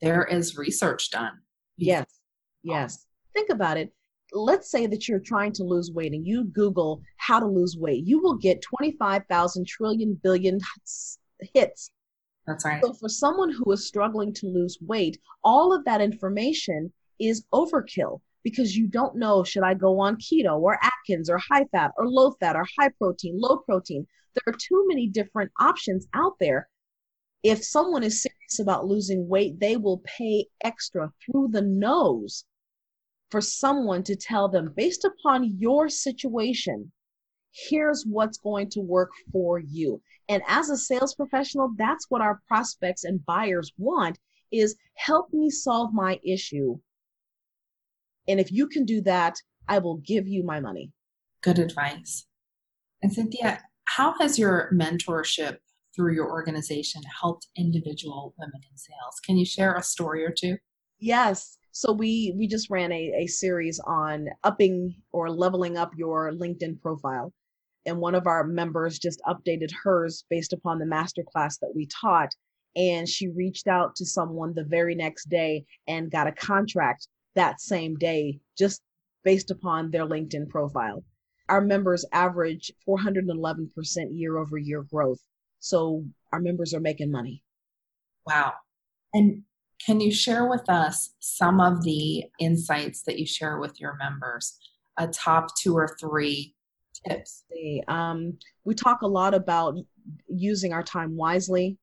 there 0.00 0.24
is 0.24 0.56
research 0.56 1.10
done. 1.10 1.32
Yes. 1.76 2.06
Yes. 2.62 3.06
Think 3.34 3.50
about 3.50 3.76
it. 3.76 3.92
Let's 4.32 4.70
say 4.70 4.86
that 4.86 5.08
you're 5.08 5.18
trying 5.18 5.52
to 5.54 5.64
lose 5.64 5.90
weight 5.92 6.12
and 6.12 6.26
you 6.26 6.44
Google 6.44 7.02
how 7.16 7.40
to 7.40 7.46
lose 7.46 7.76
weight. 7.76 8.06
You 8.06 8.20
will 8.22 8.36
get 8.36 8.62
25,000 8.62 9.66
trillion 9.66 10.14
billion 10.22 10.60
hits. 11.54 11.90
That's 12.46 12.64
right. 12.64 12.82
So, 12.84 12.92
for 12.92 13.08
someone 13.08 13.50
who 13.50 13.70
is 13.72 13.86
struggling 13.86 14.32
to 14.34 14.46
lose 14.46 14.78
weight, 14.80 15.18
all 15.44 15.72
of 15.72 15.84
that 15.84 16.00
information 16.00 16.92
is 17.18 17.44
overkill 17.52 18.20
because 18.42 18.76
you 18.76 18.86
don't 18.86 19.16
know 19.16 19.44
should 19.44 19.62
I 19.62 19.74
go 19.74 20.00
on 20.00 20.16
keto 20.16 20.58
or 20.58 20.78
Atkins 20.82 21.28
or 21.28 21.38
high 21.38 21.66
fat 21.72 21.92
or 21.98 22.08
low 22.08 22.32
fat 22.32 22.56
or 22.56 22.66
high 22.78 22.90
protein, 22.98 23.38
low 23.38 23.58
protein. 23.58 24.06
There 24.34 24.54
are 24.54 24.58
too 24.58 24.84
many 24.88 25.08
different 25.08 25.50
options 25.60 26.06
out 26.14 26.34
there. 26.40 26.68
If 27.42 27.64
someone 27.64 28.02
is 28.02 28.22
serious 28.22 28.58
about 28.60 28.86
losing 28.86 29.28
weight, 29.28 29.60
they 29.60 29.76
will 29.76 30.02
pay 30.04 30.46
extra 30.62 31.12
through 31.24 31.48
the 31.52 31.62
nose 31.62 32.44
for 33.30 33.40
someone 33.40 34.02
to 34.04 34.16
tell 34.16 34.48
them, 34.48 34.72
based 34.76 35.04
upon 35.04 35.56
your 35.58 35.88
situation, 35.88 36.90
here's 37.52 38.04
what's 38.04 38.38
going 38.38 38.70
to 38.70 38.80
work 38.80 39.10
for 39.32 39.58
you. 39.58 40.00
And 40.28 40.42
as 40.46 40.70
a 40.70 40.76
sales 40.76 41.14
professional, 41.14 41.72
that's 41.76 42.06
what 42.08 42.22
our 42.22 42.40
prospects 42.48 43.04
and 43.04 43.24
buyers 43.26 43.72
want 43.78 44.18
is 44.52 44.76
help 44.94 45.32
me 45.32 45.50
solve 45.50 45.92
my 45.92 46.18
issue 46.24 46.78
and 48.30 48.38
if 48.38 48.52
you 48.52 48.68
can 48.68 48.84
do 48.84 49.00
that, 49.02 49.36
I 49.68 49.78
will 49.78 49.96
give 49.96 50.28
you 50.28 50.44
my 50.44 50.60
money. 50.60 50.92
Good 51.42 51.58
advice. 51.58 52.26
And 53.02 53.12
Cynthia, 53.12 53.60
how 53.86 54.14
has 54.20 54.38
your 54.38 54.70
mentorship 54.72 55.56
through 55.96 56.14
your 56.14 56.30
organization 56.30 57.02
helped 57.20 57.48
individual 57.56 58.34
women 58.38 58.60
in 58.70 58.76
sales? 58.76 59.18
Can 59.24 59.36
you 59.36 59.44
share 59.44 59.74
a 59.74 59.82
story 59.82 60.24
or 60.24 60.30
two? 60.30 60.58
Yes. 61.00 61.58
So 61.72 61.92
we 61.92 62.34
we 62.36 62.46
just 62.46 62.70
ran 62.70 62.92
a, 62.92 63.12
a 63.22 63.26
series 63.26 63.80
on 63.80 64.28
upping 64.44 64.94
or 65.12 65.30
leveling 65.30 65.76
up 65.76 65.92
your 65.96 66.32
LinkedIn 66.32 66.80
profile. 66.80 67.32
And 67.86 67.98
one 67.98 68.14
of 68.14 68.26
our 68.26 68.44
members 68.44 68.98
just 68.98 69.22
updated 69.26 69.70
hers 69.82 70.24
based 70.28 70.52
upon 70.52 70.78
the 70.78 70.84
masterclass 70.84 71.58
that 71.60 71.72
we 71.74 71.86
taught. 71.86 72.34
And 72.76 73.08
she 73.08 73.28
reached 73.28 73.68
out 73.68 73.96
to 73.96 74.06
someone 74.06 74.54
the 74.54 74.64
very 74.64 74.94
next 74.94 75.28
day 75.28 75.64
and 75.88 76.10
got 76.10 76.26
a 76.26 76.32
contract 76.32 77.08
that 77.34 77.60
same 77.60 77.96
day 77.96 78.40
just 78.58 78.82
based 79.24 79.50
upon 79.50 79.90
their 79.90 80.06
LinkedIn 80.06 80.48
profile. 80.48 81.02
Our 81.48 81.60
members 81.60 82.04
average 82.12 82.70
411% 82.86 83.70
year 84.12 84.38
over 84.38 84.56
year 84.56 84.82
growth. 84.82 85.20
So 85.58 86.04
our 86.32 86.40
members 86.40 86.74
are 86.74 86.80
making 86.80 87.10
money. 87.10 87.42
Wow. 88.26 88.52
And 89.12 89.42
can 89.84 90.00
you 90.00 90.12
share 90.12 90.48
with 90.48 90.68
us 90.68 91.14
some 91.20 91.60
of 91.60 91.82
the 91.82 92.24
insights 92.38 93.02
that 93.02 93.18
you 93.18 93.26
share 93.26 93.58
with 93.58 93.80
your 93.80 93.96
members? 93.96 94.58
A 94.98 95.08
top 95.08 95.56
two 95.56 95.74
or 95.74 95.96
three 96.00 96.54
tips. 97.06 97.44
Um, 97.88 98.38
we 98.64 98.74
talk 98.74 99.02
a 99.02 99.08
lot 99.08 99.34
about 99.34 99.76
using 100.28 100.72
our 100.72 100.82
time 100.82 101.16
wisely. 101.16 101.78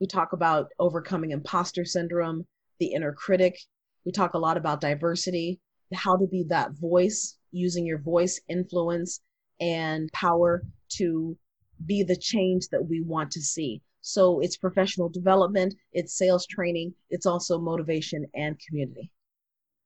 We 0.00 0.06
talk 0.06 0.34
about 0.34 0.68
overcoming 0.78 1.30
imposter 1.30 1.86
syndrome, 1.86 2.46
the 2.78 2.92
inner 2.92 3.12
critic, 3.12 3.58
we 4.04 4.12
talk 4.12 4.34
a 4.34 4.38
lot 4.38 4.56
about 4.56 4.80
diversity, 4.80 5.60
how 5.92 6.16
to 6.16 6.26
be 6.26 6.44
that 6.48 6.72
voice, 6.72 7.36
using 7.52 7.84
your 7.86 7.98
voice, 7.98 8.40
influence, 8.48 9.20
and 9.60 10.10
power 10.12 10.62
to 10.96 11.36
be 11.86 12.02
the 12.02 12.16
change 12.16 12.68
that 12.68 12.86
we 12.86 13.02
want 13.02 13.30
to 13.32 13.40
see. 13.40 13.82
So 14.02 14.40
it's 14.40 14.56
professional 14.56 15.08
development, 15.08 15.74
it's 15.92 16.16
sales 16.16 16.46
training, 16.46 16.94
it's 17.10 17.26
also 17.26 17.58
motivation 17.58 18.26
and 18.34 18.58
community. 18.66 19.10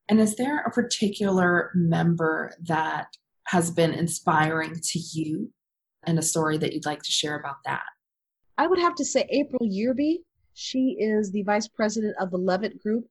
And 0.09 0.21
is 0.21 0.37
there 0.37 0.61
a 0.61 0.71
particular 0.71 1.71
member 1.75 2.53
that 2.63 3.09
has 3.47 3.71
been 3.71 3.93
inspiring 3.93 4.75
to 4.75 4.99
you 4.99 5.51
and 6.05 6.19
a 6.19 6.23
story 6.23 6.59
that 6.59 6.73
you'd 6.73 6.87
like 6.87 7.03
to 7.03 7.11
share 7.11 7.39
about 7.39 7.57
that? 7.65 7.85
I 8.59 8.67
would 8.67 8.79
have 8.79 8.95
to 8.97 9.05
say 9.05 9.27
April 9.31 9.69
Yearby. 9.69 10.19
She 10.53 10.97
is 11.01 11.33
the 11.33 11.43
vice 11.43 11.67
president 11.67 12.15
of 12.21 12.31
the 12.31 12.39
Levitt 12.39 12.81
Group 12.83 13.07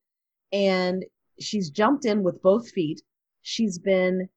and 0.54 1.04
she's 1.40 1.70
jumped 1.70 2.06
in 2.06 2.24
with 2.24 2.42
both 2.42 2.70
feet. 2.70 3.02
She's 3.42 3.80
been 3.80 4.30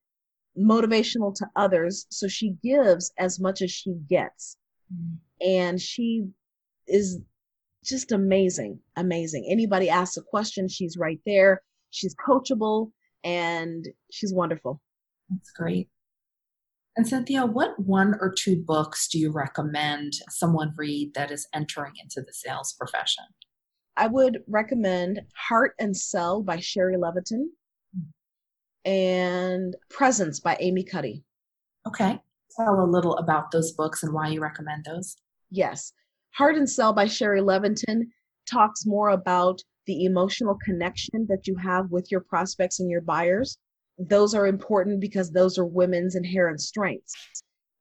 motivational 0.59 1.35
to 1.37 1.47
others. 1.55 2.07
So 2.11 2.27
she 2.27 2.55
gives 2.63 3.13
as 3.19 3.39
much 3.39 3.63
as 3.63 3.71
she 3.71 3.95
gets. 4.09 4.57
Mm-hmm. 4.93 5.49
And 5.49 5.81
she 5.81 6.27
is 6.87 7.19
just 7.85 8.13
amazing, 8.13 8.81
amazing. 8.97 9.47
Anybody 9.51 9.89
asks 9.89 10.17
a 10.17 10.23
question, 10.23 10.69
she's 10.69 10.97
right 10.97 11.21
there. 11.25 11.63
She's 11.91 12.15
coachable 12.17 12.91
and 13.25 13.87
she's 14.11 14.35
wonderful. 14.35 14.81
That's 15.31 15.51
great. 15.53 15.89
And 16.97 17.07
Cynthia, 17.07 17.45
what 17.45 17.79
one 17.79 18.15
or 18.21 18.33
two 18.33 18.57
books 18.57 19.07
do 19.09 19.19
you 19.19 19.31
recommend 19.31 20.15
someone 20.31 20.73
read 20.77 21.13
that 21.15 21.31
is 21.31 21.47
entering 21.55 21.93
into 22.03 22.23
the 22.23 22.33
sales 22.33 22.75
profession? 22.79 23.25
I 23.99 24.07
would 24.07 24.43
recommend 24.49 25.21
Heart 25.49 25.75
and 25.79 25.97
Sell 25.97 26.43
by 26.43 26.59
Shari 26.59 26.97
Levitin 26.97 27.47
and 28.85 29.75
Presence 29.91 30.41
by 30.41 30.57
Amy 30.61 30.85
Cuddy. 30.85 31.23
Okay. 31.87 32.19
Tell 32.57 32.81
a 32.81 32.85
little 32.85 33.17
about 33.17 33.51
those 33.51 33.73
books 33.73 34.03
and 34.03 34.13
why 34.13 34.29
you 34.29 34.41
recommend 34.41 34.85
those. 34.85 35.17
Yes. 35.51 35.93
Heart 36.37 36.57
and 36.57 36.69
Sell 36.69 36.93
by 36.93 37.07
Shari 37.07 37.41
Levitin 37.41 38.09
talks 38.51 38.85
more 38.85 39.09
about 39.09 39.63
the 39.87 40.05
emotional 40.05 40.59
connection 40.63 41.27
that 41.31 41.47
you 41.47 41.57
have 41.57 41.91
with 41.91 42.11
your 42.11 42.21
prospects 42.21 42.79
and 42.79 42.91
your 42.91 43.01
buyers. 43.01 43.57
Those 43.99 44.35
are 44.35 44.47
important 44.47 45.01
because 45.01 45.31
those 45.31 45.57
are 45.57 45.65
women's 45.65 46.15
inherent 46.15 46.61
strengths. 46.61 47.15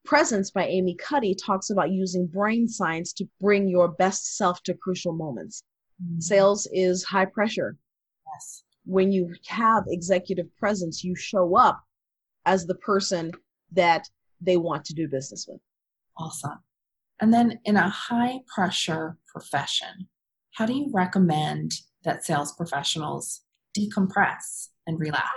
Presence 0.05 0.51
by 0.51 0.67
Amy 0.67 0.95
Cuddy 0.95 1.35
talks 1.35 1.69
about 1.69 1.91
using 1.91 2.27
brain 2.27 2.65
science 2.69 3.11
to 3.13 3.27
bring 3.41 3.67
your 3.67 3.89
best 3.89 4.37
self 4.37 4.63
to 4.63 4.73
crucial 4.73 5.11
moments. 5.11 5.63
Mm-hmm. 6.01 6.21
Sales 6.21 6.65
is 6.71 7.03
high 7.03 7.25
pressure. 7.25 7.75
Yes. 8.33 8.63
When 8.85 9.11
you 9.11 9.33
have 9.47 9.83
executive 9.89 10.47
presence, 10.55 11.03
you 11.03 11.13
show 11.13 11.57
up 11.57 11.83
as 12.45 12.65
the 12.65 12.75
person 12.75 13.33
that 13.73 14.07
they 14.39 14.55
want 14.55 14.85
to 14.85 14.93
do 14.93 15.09
business 15.09 15.45
with. 15.45 15.59
Awesome. 16.17 16.59
And 17.21 17.33
then 17.33 17.59
in 17.63 17.77
a 17.77 17.89
high 17.89 18.39
pressure 18.53 19.17
profession, 19.27 20.07
how 20.53 20.65
do 20.65 20.73
you 20.73 20.89
recommend 20.93 21.71
that 22.03 22.25
sales 22.25 22.53
professionals 22.53 23.41
decompress 23.77 24.69
and 24.85 24.99
relax? 24.99 25.27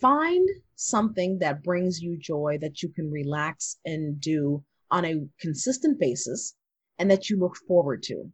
Find 0.00 0.48
something 0.76 1.38
that 1.38 1.62
brings 1.62 2.00
you 2.00 2.18
joy 2.18 2.58
that 2.60 2.82
you 2.82 2.88
can 2.90 3.10
relax 3.10 3.78
and 3.84 4.20
do 4.20 4.62
on 4.90 5.04
a 5.04 5.26
consistent 5.40 5.98
basis 5.98 6.54
and 6.98 7.10
that 7.10 7.28
you 7.28 7.38
look 7.38 7.56
forward 7.68 8.02
to. 8.04 8.30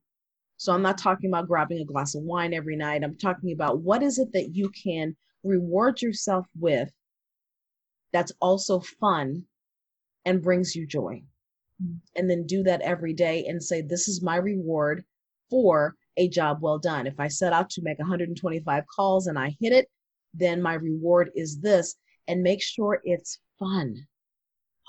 So 0.56 0.72
I'm 0.72 0.82
not 0.82 0.98
talking 0.98 1.30
about 1.30 1.48
grabbing 1.48 1.80
a 1.80 1.84
glass 1.84 2.14
of 2.14 2.22
wine 2.22 2.52
every 2.52 2.76
night. 2.76 3.02
I'm 3.02 3.16
talking 3.16 3.52
about 3.52 3.80
what 3.80 4.02
is 4.02 4.18
it 4.18 4.32
that 4.32 4.54
you 4.54 4.70
can 4.70 5.16
reward 5.42 6.02
yourself 6.02 6.46
with 6.58 6.90
that's 8.12 8.32
also 8.40 8.80
fun 8.80 9.44
and 10.24 10.42
brings 10.42 10.76
you 10.76 10.86
joy. 10.86 11.22
And 12.16 12.30
then 12.30 12.46
do 12.46 12.62
that 12.64 12.82
every 12.82 13.14
day 13.14 13.46
and 13.46 13.62
say, 13.62 13.80
This 13.82 14.08
is 14.08 14.22
my 14.22 14.36
reward 14.36 15.04
for 15.48 15.94
a 16.16 16.28
job 16.28 16.58
well 16.60 16.78
done. 16.78 17.06
If 17.06 17.18
I 17.18 17.28
set 17.28 17.52
out 17.52 17.70
to 17.70 17.82
make 17.82 17.98
125 17.98 18.84
calls 18.94 19.26
and 19.26 19.38
I 19.38 19.56
hit 19.60 19.72
it, 19.72 19.88
then 20.34 20.60
my 20.60 20.74
reward 20.74 21.30
is 21.34 21.60
this. 21.60 21.96
And 22.28 22.42
make 22.42 22.62
sure 22.62 23.00
it's 23.04 23.40
fun. 23.58 23.96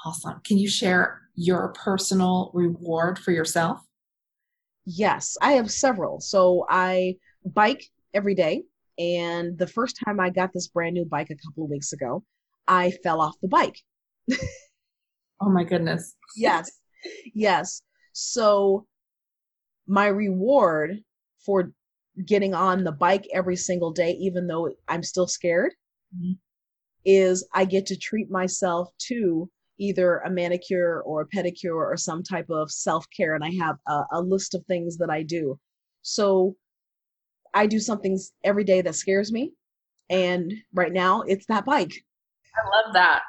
Awesome. 0.05 0.41
Can 0.45 0.57
you 0.57 0.69
share 0.69 1.21
your 1.35 1.69
personal 1.69 2.51
reward 2.53 3.17
for 3.19 3.31
yourself? 3.31 3.79
Yes, 4.85 5.37
I 5.41 5.53
have 5.53 5.71
several. 5.71 6.19
So 6.19 6.65
I 6.69 7.17
bike 7.45 7.83
every 8.13 8.35
day. 8.35 8.63
And 8.97 9.57
the 9.57 9.67
first 9.67 9.99
time 10.03 10.19
I 10.19 10.29
got 10.29 10.51
this 10.53 10.67
brand 10.67 10.95
new 10.95 11.05
bike 11.05 11.29
a 11.29 11.35
couple 11.35 11.63
of 11.63 11.69
weeks 11.69 11.93
ago, 11.93 12.23
I 12.67 12.91
fell 13.03 13.21
off 13.21 13.35
the 13.41 13.47
bike. 13.47 13.79
oh 15.41 15.49
my 15.49 15.63
goodness. 15.63 16.15
yes. 16.35 16.80
Yes. 17.33 17.81
So 18.13 18.85
my 19.87 20.07
reward 20.07 20.99
for 21.45 21.71
getting 22.25 22.53
on 22.53 22.83
the 22.83 22.91
bike 22.91 23.27
every 23.33 23.55
single 23.55 23.91
day, 23.91 24.11
even 24.11 24.47
though 24.47 24.69
I'm 24.87 25.03
still 25.03 25.27
scared, 25.27 25.73
mm-hmm. 26.15 26.33
is 27.05 27.47
I 27.53 27.65
get 27.65 27.85
to 27.87 27.97
treat 27.97 28.29
myself 28.29 28.89
to 29.07 29.49
either 29.79 30.17
a 30.19 30.29
manicure 30.29 31.01
or 31.01 31.21
a 31.21 31.27
pedicure 31.27 31.75
or 31.75 31.97
some 31.97 32.21
type 32.23 32.49
of 32.49 32.71
self 32.71 33.05
care. 33.15 33.35
And 33.35 33.43
I 33.43 33.51
have 33.59 33.77
a, 33.87 34.03
a 34.13 34.21
list 34.21 34.53
of 34.53 34.65
things 34.65 34.97
that 34.97 35.09
I 35.09 35.23
do. 35.23 35.59
So 36.03 36.55
I 37.53 37.65
do 37.65 37.79
something 37.79 38.19
every 38.43 38.63
day 38.63 38.81
that 38.81 38.95
scares 38.95 39.31
me. 39.31 39.53
And 40.09 40.53
right 40.73 40.91
now, 40.91 41.21
it's 41.21 41.45
that 41.47 41.65
bike. 41.65 41.93
I 42.55 42.77
love 42.77 42.93
that. 42.93 43.21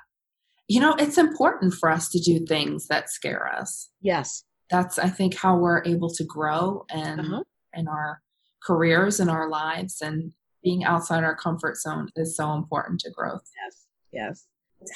You 0.68 0.80
know, 0.80 0.94
it's 0.98 1.18
important 1.18 1.74
for 1.74 1.90
us 1.90 2.08
to 2.10 2.18
do 2.20 2.44
things 2.46 2.86
that 2.88 3.10
scare 3.10 3.46
us. 3.52 3.90
Yes. 4.00 4.44
That's, 4.70 4.98
I 4.98 5.08
think, 5.08 5.34
how 5.36 5.56
we're 5.58 5.84
able 5.84 6.08
to 6.10 6.24
grow 6.24 6.84
and 6.90 7.20
Uh-huh. 7.20 7.42
in 7.74 7.88
our 7.88 8.22
careers 8.64 9.20
and 9.20 9.28
our 9.28 9.48
lives. 9.50 10.00
And 10.00 10.32
being 10.62 10.84
outside 10.84 11.24
our 11.24 11.36
comfort 11.36 11.76
zone 11.76 12.08
is 12.16 12.36
so 12.36 12.52
important 12.54 13.00
to 13.00 13.10
growth. 13.10 13.42
Yes. 13.64 13.86
Yes. 14.12 14.46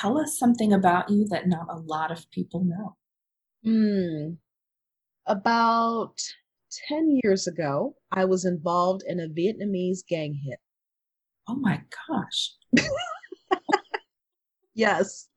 Tell 0.00 0.18
us 0.18 0.38
something 0.38 0.72
about 0.72 1.10
you 1.10 1.26
that 1.28 1.46
not 1.48 1.66
a 1.68 1.76
lot 1.78 2.10
of 2.10 2.30
people 2.30 2.64
know. 2.64 2.96
Hmm. 3.64 4.34
About 5.26 6.14
10 6.88 7.18
years 7.22 7.46
ago, 7.46 7.96
I 8.12 8.24
was 8.24 8.44
involved 8.44 9.02
in 9.06 9.18
a 9.20 9.28
Vietnamese 9.28 10.06
gang 10.08 10.34
hit. 10.44 10.58
Oh 11.48 11.56
my 11.56 11.82
gosh. 12.08 12.54
Yes. 14.74 15.28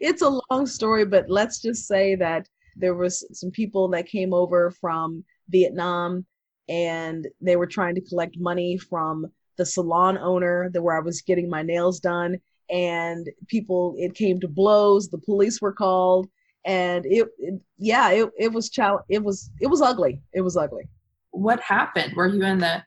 It's 0.00 0.22
a 0.22 0.40
long 0.50 0.66
story, 0.66 1.04
but 1.04 1.28
let's 1.28 1.60
just 1.60 1.86
say 1.86 2.14
that 2.16 2.48
there 2.76 2.94
was 2.94 3.26
some 3.32 3.50
people 3.50 3.88
that 3.88 4.06
came 4.06 4.34
over 4.34 4.70
from 4.70 5.24
Vietnam 5.48 6.26
and 6.68 7.26
they 7.40 7.56
were 7.56 7.66
trying 7.66 7.94
to 7.94 8.00
collect 8.00 8.36
money 8.38 8.76
from 8.76 9.26
the 9.56 9.64
salon 9.64 10.18
owner 10.18 10.70
that 10.72 10.82
where 10.82 10.96
I 10.96 11.00
was 11.00 11.22
getting 11.22 11.48
my 11.48 11.62
nails 11.62 12.00
done 12.00 12.38
and 12.68 13.28
people 13.48 13.94
it 13.96 14.14
came 14.14 14.40
to 14.40 14.48
blows, 14.48 15.08
the 15.08 15.18
police 15.18 15.60
were 15.60 15.72
called 15.72 16.28
and 16.64 17.06
it, 17.06 17.28
it 17.38 17.54
yeah, 17.78 18.10
it, 18.10 18.30
it 18.38 18.52
was 18.52 18.70
chal- 18.70 19.04
it 19.08 19.22
was 19.22 19.50
it 19.60 19.68
was 19.68 19.80
ugly. 19.80 20.20
It 20.34 20.40
was 20.40 20.56
ugly. 20.56 20.88
What 21.30 21.60
happened? 21.60 22.14
Were 22.14 22.26
you 22.26 22.42
in 22.42 22.58
the 22.58 22.82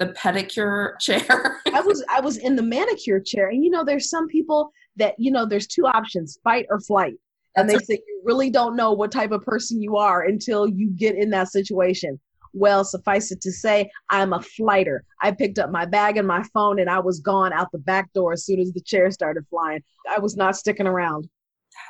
the 0.00 0.06
pedicure 0.08 0.98
chair? 1.00 1.60
I 1.72 1.80
was 1.80 2.04
I 2.08 2.20
was 2.20 2.38
in 2.38 2.56
the 2.56 2.62
manicure 2.62 3.20
chair, 3.20 3.50
and 3.50 3.64
you 3.64 3.70
know, 3.70 3.84
there's 3.84 4.10
some 4.10 4.26
people 4.26 4.72
that 4.96 5.14
you 5.18 5.30
know, 5.30 5.46
there's 5.46 5.68
two 5.68 5.86
options: 5.86 6.38
fight 6.42 6.66
or 6.68 6.80
flight. 6.80 7.14
And 7.56 7.68
they 7.68 7.74
That's 7.74 7.86
say 7.88 8.00
you 8.06 8.22
really 8.24 8.48
don't 8.48 8.76
know 8.76 8.92
what 8.92 9.10
type 9.10 9.32
of 9.32 9.42
person 9.42 9.82
you 9.82 9.96
are 9.96 10.22
until 10.22 10.68
you 10.68 10.90
get 10.90 11.16
in 11.16 11.30
that 11.30 11.48
situation. 11.48 12.18
Well, 12.52 12.84
suffice 12.84 13.32
it 13.32 13.40
to 13.42 13.52
say, 13.52 13.90
I'm 14.08 14.32
a 14.32 14.40
flighter. 14.40 15.04
I 15.20 15.32
picked 15.32 15.58
up 15.58 15.70
my 15.70 15.84
bag 15.84 16.16
and 16.16 16.26
my 16.26 16.44
phone, 16.54 16.78
and 16.78 16.88
I 16.88 17.00
was 17.00 17.20
gone 17.20 17.52
out 17.52 17.72
the 17.72 17.78
back 17.78 18.12
door 18.12 18.32
as 18.32 18.44
soon 18.44 18.60
as 18.60 18.72
the 18.72 18.80
chair 18.80 19.10
started 19.10 19.44
flying. 19.50 19.82
I 20.08 20.20
was 20.20 20.36
not 20.36 20.56
sticking 20.56 20.86
around. 20.86 21.28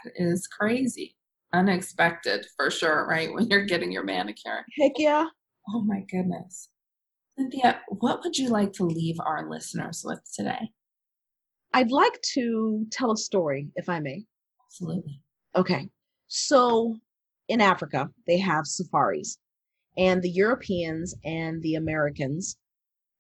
That 0.05 0.13
is 0.17 0.47
crazy. 0.47 1.15
Unexpected 1.53 2.47
for 2.57 2.71
sure, 2.71 3.07
right? 3.07 3.33
When 3.33 3.47
you're 3.49 3.65
getting 3.65 3.93
your 3.93 4.05
manicure. 4.05 4.65
Heck 4.79 4.93
yeah. 4.97 5.27
Oh 5.75 5.83
my 5.83 6.05
goodness. 6.11 6.70
Cynthia, 7.41 7.81
what 7.89 8.23
would 8.23 8.37
you 8.37 8.51
like 8.51 8.71
to 8.75 8.85
leave 8.85 9.17
our 9.25 9.49
listeners 9.49 10.03
with 10.05 10.21
today? 10.37 10.71
I'd 11.73 11.91
like 11.91 12.21
to 12.35 12.87
tell 12.91 13.13
a 13.13 13.17
story, 13.17 13.71
if 13.77 13.89
I 13.89 13.99
may. 13.99 14.25
Absolutely. 14.67 15.23
Okay. 15.57 15.89
So 16.29 16.99
in 17.49 17.63
Africa, 17.63 18.11
they 18.27 18.37
have 18.37 18.67
safaris, 18.67 19.39
and 19.97 20.21
the 20.21 20.29
Europeans 20.29 21.15
and 21.25 21.63
the 21.63 21.77
Americans 21.77 22.59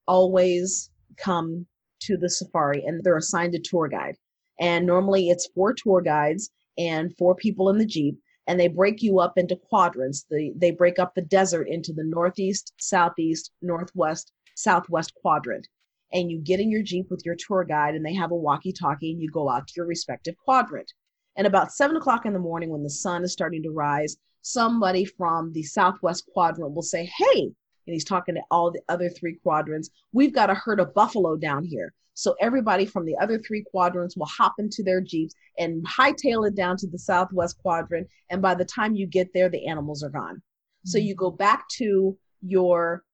always 0.07 0.91
come 1.17 1.67
to 2.01 2.19
the 2.19 2.29
safari 2.29 2.85
and 2.85 3.03
they're 3.03 3.17
assigned 3.17 3.55
a 3.55 3.59
tour 3.59 3.89
guide. 3.89 4.17
And 4.61 4.85
normally 4.85 5.31
it's 5.31 5.49
four 5.55 5.73
tour 5.73 6.03
guides 6.03 6.51
and 6.77 7.17
four 7.17 7.35
people 7.37 7.71
in 7.71 7.79
the 7.79 7.87
Jeep, 7.87 8.19
and 8.47 8.59
they 8.59 8.69
break 8.69 9.03
you 9.03 9.21
up 9.21 9.39
into 9.39 9.57
quadrants. 9.57 10.25
They, 10.31 10.53
they 10.57 10.71
break 10.71 10.99
up 10.99 11.15
the 11.15 11.23
desert 11.23 11.69
into 11.69 11.93
the 11.93 12.05
northeast, 12.05 12.73
southeast, 12.79 13.53
northwest, 13.63 14.33
southwest 14.55 15.15
quadrant. 15.15 15.69
And 16.13 16.31
you 16.31 16.39
get 16.39 16.61
in 16.61 16.71
your 16.71 16.83
Jeep 16.83 17.11
with 17.11 17.25
your 17.25 17.37
tour 17.37 17.65
guide, 17.65 17.95
and 17.95 18.05
they 18.05 18.15
have 18.15 18.33
a 18.33 18.37
walkie 18.37 18.73
talkie, 18.73 19.13
and 19.13 19.21
you 19.21 19.31
go 19.31 19.49
out 19.49 19.69
to 19.69 19.75
your 19.77 19.87
respective 19.87 20.37
quadrant. 20.37 20.93
And 21.37 21.47
about 21.47 21.73
seven 21.73 21.97
o'clock 21.97 22.27
in 22.27 22.33
the 22.33 22.39
morning, 22.39 22.71
when 22.71 22.83
the 22.83 22.91
sun 22.91 23.23
is 23.23 23.33
starting 23.33 23.63
to 23.63 23.71
rise, 23.71 24.17
somebody 24.43 25.05
from 25.05 25.53
the 25.53 25.63
southwest 25.63 26.29
quadrant 26.33 26.75
will 26.75 26.83
say, 26.83 27.05
Hey, 27.05 27.43
and 27.43 27.95
he's 27.95 28.05
talking 28.05 28.35
to 28.35 28.43
all 28.51 28.71
the 28.71 28.83
other 28.89 29.09
three 29.09 29.37
quadrants, 29.43 29.91
we've 30.13 30.35
got 30.35 30.51
a 30.51 30.55
herd 30.55 30.81
of 30.81 30.95
buffalo 30.95 31.37
down 31.37 31.65
here. 31.65 31.93
So 32.21 32.37
everybody 32.39 32.85
from 32.85 33.07
the 33.07 33.17
other 33.17 33.39
three 33.39 33.63
quadrants 33.63 34.15
will 34.15 34.27
hop 34.27 34.57
into 34.59 34.83
their 34.83 35.01
Jeeps 35.01 35.35
and 35.59 35.83
hightail 35.87 36.47
it 36.47 36.55
down 36.55 36.77
to 36.77 36.87
the 36.87 36.99
southwest 36.99 37.57
quadrant. 37.63 38.09
And 38.29 38.43
by 38.43 38.55
the 38.55 38.65
time 38.67 38.95
you 38.95 39.07
get 39.07 39.33
there, 39.33 39.49
the 39.49 39.67
animals 39.67 40.03
are 40.03 40.11
gone. 40.11 40.43
So 40.85 40.99
mm-hmm. 40.99 41.07
you 41.07 41.15
go 41.15 41.31
back 41.31 41.67
to 41.79 42.19
your 42.43 43.05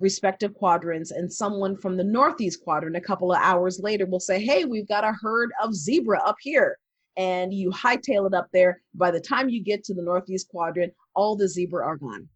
respective 0.00 0.52
quadrants, 0.52 1.12
and 1.12 1.32
someone 1.32 1.76
from 1.76 1.96
the 1.96 2.02
northeast 2.02 2.64
quadrant 2.64 2.96
a 2.96 3.00
couple 3.00 3.30
of 3.30 3.38
hours 3.40 3.78
later 3.80 4.04
will 4.04 4.18
say, 4.18 4.44
Hey, 4.44 4.64
we've 4.64 4.88
got 4.88 5.04
a 5.04 5.16
herd 5.22 5.52
of 5.62 5.72
zebra 5.72 6.20
up 6.26 6.36
here 6.40 6.76
and 7.16 7.54
you 7.54 7.70
hightail 7.70 8.26
it 8.26 8.34
up 8.34 8.48
there. 8.52 8.82
By 8.94 9.12
the 9.12 9.20
time 9.20 9.48
you 9.48 9.62
get 9.62 9.84
to 9.84 9.94
the 9.94 10.02
northeast 10.02 10.48
quadrant, 10.48 10.92
all 11.14 11.36
the 11.36 11.48
zebra 11.48 11.84
are 11.84 11.96
gone. 11.98 12.28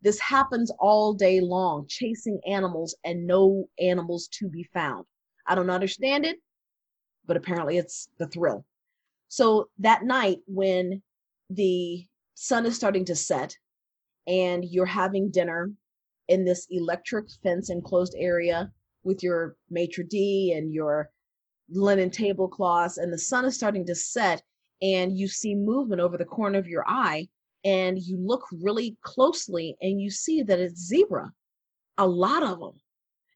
This 0.00 0.20
happens 0.20 0.70
all 0.78 1.12
day 1.12 1.40
long, 1.40 1.86
chasing 1.88 2.40
animals 2.46 2.94
and 3.04 3.26
no 3.26 3.68
animals 3.80 4.28
to 4.38 4.48
be 4.48 4.62
found. 4.72 5.06
I 5.52 5.54
don't 5.54 5.68
understand 5.68 6.24
it, 6.24 6.38
but 7.26 7.36
apparently 7.36 7.76
it's 7.76 8.08
the 8.18 8.26
thrill. 8.26 8.64
So 9.28 9.68
that 9.80 10.02
night, 10.02 10.38
when 10.46 11.02
the 11.50 12.06
sun 12.34 12.64
is 12.64 12.74
starting 12.74 13.04
to 13.04 13.14
set 13.14 13.54
and 14.26 14.64
you're 14.64 14.86
having 14.86 15.30
dinner 15.30 15.70
in 16.28 16.46
this 16.46 16.66
electric 16.70 17.26
fence 17.42 17.68
enclosed 17.68 18.14
area 18.16 18.72
with 19.04 19.22
your 19.22 19.56
maitre 19.68 20.04
d 20.04 20.54
and 20.56 20.72
your 20.72 21.10
linen 21.68 22.08
tablecloths 22.08 22.96
and 22.96 23.12
the 23.12 23.18
sun 23.18 23.44
is 23.44 23.54
starting 23.54 23.84
to 23.84 23.94
set 23.94 24.42
and 24.80 25.18
you 25.18 25.28
see 25.28 25.54
movement 25.54 26.00
over 26.00 26.16
the 26.16 26.24
corner 26.24 26.58
of 26.58 26.66
your 26.66 26.84
eye 26.88 27.28
and 27.62 27.98
you 27.98 28.16
look 28.16 28.46
really 28.62 28.96
closely 29.02 29.76
and 29.82 30.00
you 30.00 30.10
see 30.10 30.42
that 30.42 30.58
it's 30.58 30.80
zebra 30.80 31.30
a 31.98 32.06
lot 32.06 32.42
of 32.42 32.58
them 32.58 32.80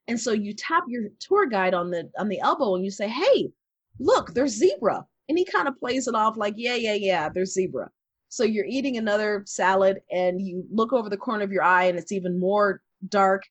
and 0.09 0.19
so 0.19 0.33
you 0.33 0.53
tap 0.53 0.85
your 0.89 1.05
tour 1.19 1.47
guide 1.47 1.75
on 1.75 1.91
the 1.91 2.11
on 2.19 2.29
the 2.29 2.41
elbow 2.41 2.75
and 2.75 2.85
you 2.85 2.91
say 2.91 3.09
hey 3.09 3.51
look 3.99 4.33
there's 4.35 4.53
zebra 4.53 5.05
and 5.29 5.39
he 5.39 5.45
kind 5.45 5.69
of 5.69 5.79
plays 5.79 6.07
it 6.07 6.15
off 6.15 6.37
like 6.37 6.55
yeah 6.57 6.75
yeah 6.75 6.95
yeah 6.95 7.29
there's 7.29 7.55
zebra 7.55 7.91
so 8.29 8.45
you're 8.45 8.67
eating 8.67 8.97
another 8.97 9.43
salad 9.47 9.99
and 10.11 10.41
you 10.41 10.65
look 10.71 10.93
over 10.93 11.09
the 11.09 11.17
corner 11.17 11.45
of 11.45 11.53
your 11.53 11.63
eye 11.63 11.85
and 11.85 11.99
it's 11.99 12.13
even 12.13 12.39
more 12.39 12.83
dark 13.09 13.43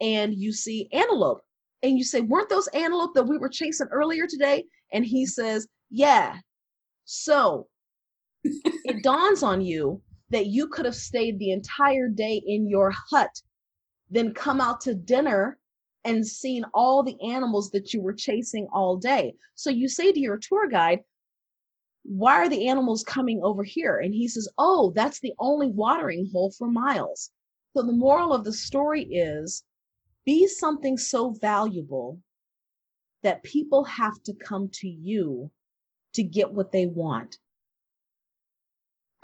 and 0.00 0.34
you 0.34 0.52
see 0.52 0.88
antelope 0.92 1.42
and 1.82 1.98
you 1.98 2.04
say, 2.04 2.20
weren't 2.20 2.48
those 2.48 2.68
antelope 2.68 3.14
that 3.14 3.26
we 3.26 3.38
were 3.38 3.48
chasing 3.48 3.88
earlier 3.90 4.26
today? 4.26 4.64
And 4.92 5.04
he 5.04 5.26
says, 5.26 5.68
yeah. 5.90 6.36
So 7.04 7.68
it 8.44 9.02
dawns 9.02 9.42
on 9.42 9.60
you 9.60 10.00
that 10.30 10.46
you 10.46 10.68
could 10.68 10.84
have 10.84 10.96
stayed 10.96 11.38
the 11.38 11.52
entire 11.52 12.08
day 12.08 12.42
in 12.44 12.68
your 12.68 12.92
hut, 13.10 13.30
then 14.10 14.34
come 14.34 14.60
out 14.60 14.80
to 14.82 14.94
dinner 14.94 15.58
and 16.06 16.26
seen 16.26 16.64
all 16.72 17.02
the 17.02 17.20
animals 17.20 17.70
that 17.72 17.92
you 17.92 18.00
were 18.00 18.14
chasing 18.14 18.68
all 18.72 18.96
day. 18.96 19.34
So 19.56 19.68
you 19.68 19.88
say 19.88 20.12
to 20.12 20.20
your 20.20 20.38
tour 20.38 20.68
guide, 20.68 21.00
why 22.04 22.36
are 22.36 22.48
the 22.48 22.68
animals 22.68 23.02
coming 23.02 23.40
over 23.42 23.64
here? 23.64 23.98
And 23.98 24.14
he 24.14 24.28
says, 24.28 24.48
oh, 24.56 24.92
that's 24.94 25.18
the 25.18 25.34
only 25.40 25.66
watering 25.66 26.30
hole 26.32 26.52
for 26.56 26.68
miles. 26.68 27.32
So 27.76 27.82
the 27.82 27.92
moral 27.92 28.32
of 28.32 28.44
the 28.44 28.52
story 28.52 29.02
is 29.02 29.64
be 30.24 30.46
something 30.46 30.96
so 30.96 31.30
valuable 31.30 32.20
that 33.22 33.42
people 33.42 33.82
have 33.84 34.22
to 34.22 34.32
come 34.34 34.68
to 34.74 34.88
you 34.88 35.50
to 36.14 36.22
get 36.22 36.52
what 36.52 36.70
they 36.70 36.86
want. 36.86 37.36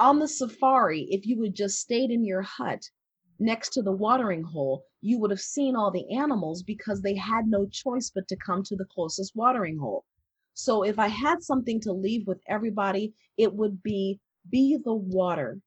On 0.01 0.19
the 0.19 0.27
safari, 0.27 1.03
if 1.11 1.27
you 1.27 1.41
had 1.45 1.55
just 1.55 1.79
stayed 1.79 2.11
in 2.11 2.25
your 2.25 2.43
hut 2.43 2.83
next 3.39 3.71
to 3.75 3.83
the 3.83 3.93
watering 3.93 4.43
hole, 4.43 4.85
you 5.03 5.19
would 5.19 5.31
have 5.31 5.41
seen 5.41 5.77
all 5.77 5.91
the 5.91 6.09
animals 6.11 6.63
because 6.63 7.03
they 7.03 7.15
had 7.17 7.47
no 7.47 7.67
choice 7.67 8.11
but 8.15 8.27
to 8.29 8.37
come 8.37 8.63
to 8.63 8.77
the 8.77 8.87
closest 8.87 9.35
watering 9.35 9.77
hole. 9.77 10.05
So 10.55 10.85
if 10.85 10.99
I 10.99 11.09
had 11.09 11.43
something 11.43 11.81
to 11.81 11.93
leave 11.93 12.27
with 12.27 12.41
everybody, 12.49 13.13
it 13.37 13.53
would 13.53 13.83
be 13.83 14.21
be 14.51 14.79
the 14.83 14.95
water. 14.95 15.61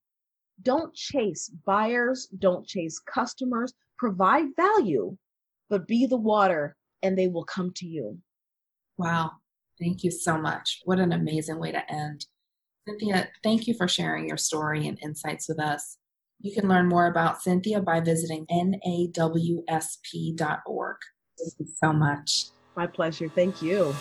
Don't 0.62 0.93
chase 0.93 1.52
buyers, 1.65 2.28
don't 2.39 2.65
chase 2.65 3.00
customers, 3.00 3.74
provide 3.98 4.48
value, 4.56 5.17
but 5.69 5.88
be 5.88 6.06
the 6.06 6.17
water 6.17 6.76
and 7.04 7.17
they 7.17 7.28
will 7.28 7.45
come 7.45 7.71
to 7.76 7.86
you. 7.86 8.17
Wow. 8.98 9.32
Thank 9.80 10.04
you 10.04 10.12
so 10.12 10.38
much. 10.38 10.82
What 10.86 11.00
an 11.00 11.12
amazing 11.12 11.60
way 11.60 11.71
to 11.71 11.91
end. 11.91 12.26
Cynthia, 12.88 13.30
thank 13.43 13.67
you 13.67 13.74
for 13.74 13.88
sharing 13.88 14.28
your 14.28 14.38
story 14.38 14.88
and 14.88 14.98
insights 15.02 15.50
with 15.50 15.60
us. 15.60 15.98
You 16.39 16.54
can 16.54 16.67
learn 16.67 16.88
more 16.88 17.08
about 17.08 17.41
Cynthia 17.41 17.82
by 17.82 18.02
visiting 18.02 18.45
nawsp.org. 18.48 19.58
Thank 21.38 21.54
you 21.60 21.67
so 21.84 21.93
much. 21.93 22.45
My 22.76 22.88
pleasure. 22.88 23.30
Thank 23.30 23.62
you. 23.62 23.93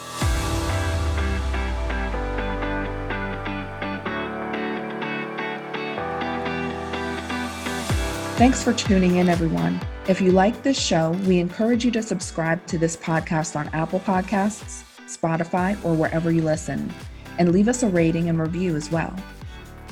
Thanks 8.37 8.65
for 8.65 8.73
tuning 8.73 9.17
in, 9.17 9.29
everyone. 9.29 9.81
If 10.09 10.21
you 10.21 10.33
like 10.33 10.63
this 10.65 10.79
show, 10.79 11.13
we 11.25 11.39
encourage 11.39 11.85
you 11.85 11.93
to 11.93 12.03
subscribe 12.03 12.67
to 12.67 12.79
this 12.79 12.97
podcast 12.97 13.55
on 13.55 13.69
Apple 13.69 14.01
Podcasts, 14.01 14.83
Spotify, 15.07 15.83
or 15.85 15.95
wherever 15.95 16.33
you 16.33 16.43
listen, 16.43 16.93
and 17.39 17.53
leave 17.53 17.69
us 17.69 17.85
a 17.85 17.89
rating 17.89 18.29
and 18.29 18.41
review 18.41 18.75
as 18.75 18.91
well. 18.91 19.15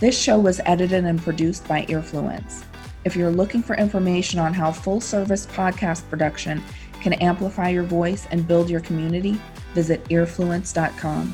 This 0.03 0.21
show 0.21 0.37
was 0.37 0.61
edited 0.67 1.05
and 1.05 1.23
produced 1.23 1.69
by 1.69 1.83
Earfluence. 1.83 2.65
If 3.05 3.15
you're 3.15 3.31
looking 3.31 3.63
for 3.63 3.77
information 3.77 4.41
on 4.41 4.53
how 4.53 4.73
full 4.73 5.01
service 5.01 5.47
podcast 5.47 6.11
production 6.11 6.61
can 7.01 7.13
amplify 7.13 7.69
your 7.69 7.85
voice 7.85 8.27
and 8.33 8.49
build 8.49 8.69
your 8.69 8.81
community, 8.81 9.41
visit 9.75 10.03
earfluence.com. 10.07 11.33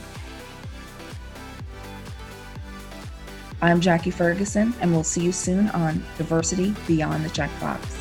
I'm 3.63 3.81
Jackie 3.81 4.11
Ferguson, 4.11 4.75
and 4.83 4.93
we'll 4.93 5.03
see 5.03 5.23
you 5.23 5.33
soon 5.33 5.71
on 5.71 6.05
Diversity 6.19 6.75
Beyond 6.87 7.25
the 7.25 7.31
Checkbox. 7.31 7.98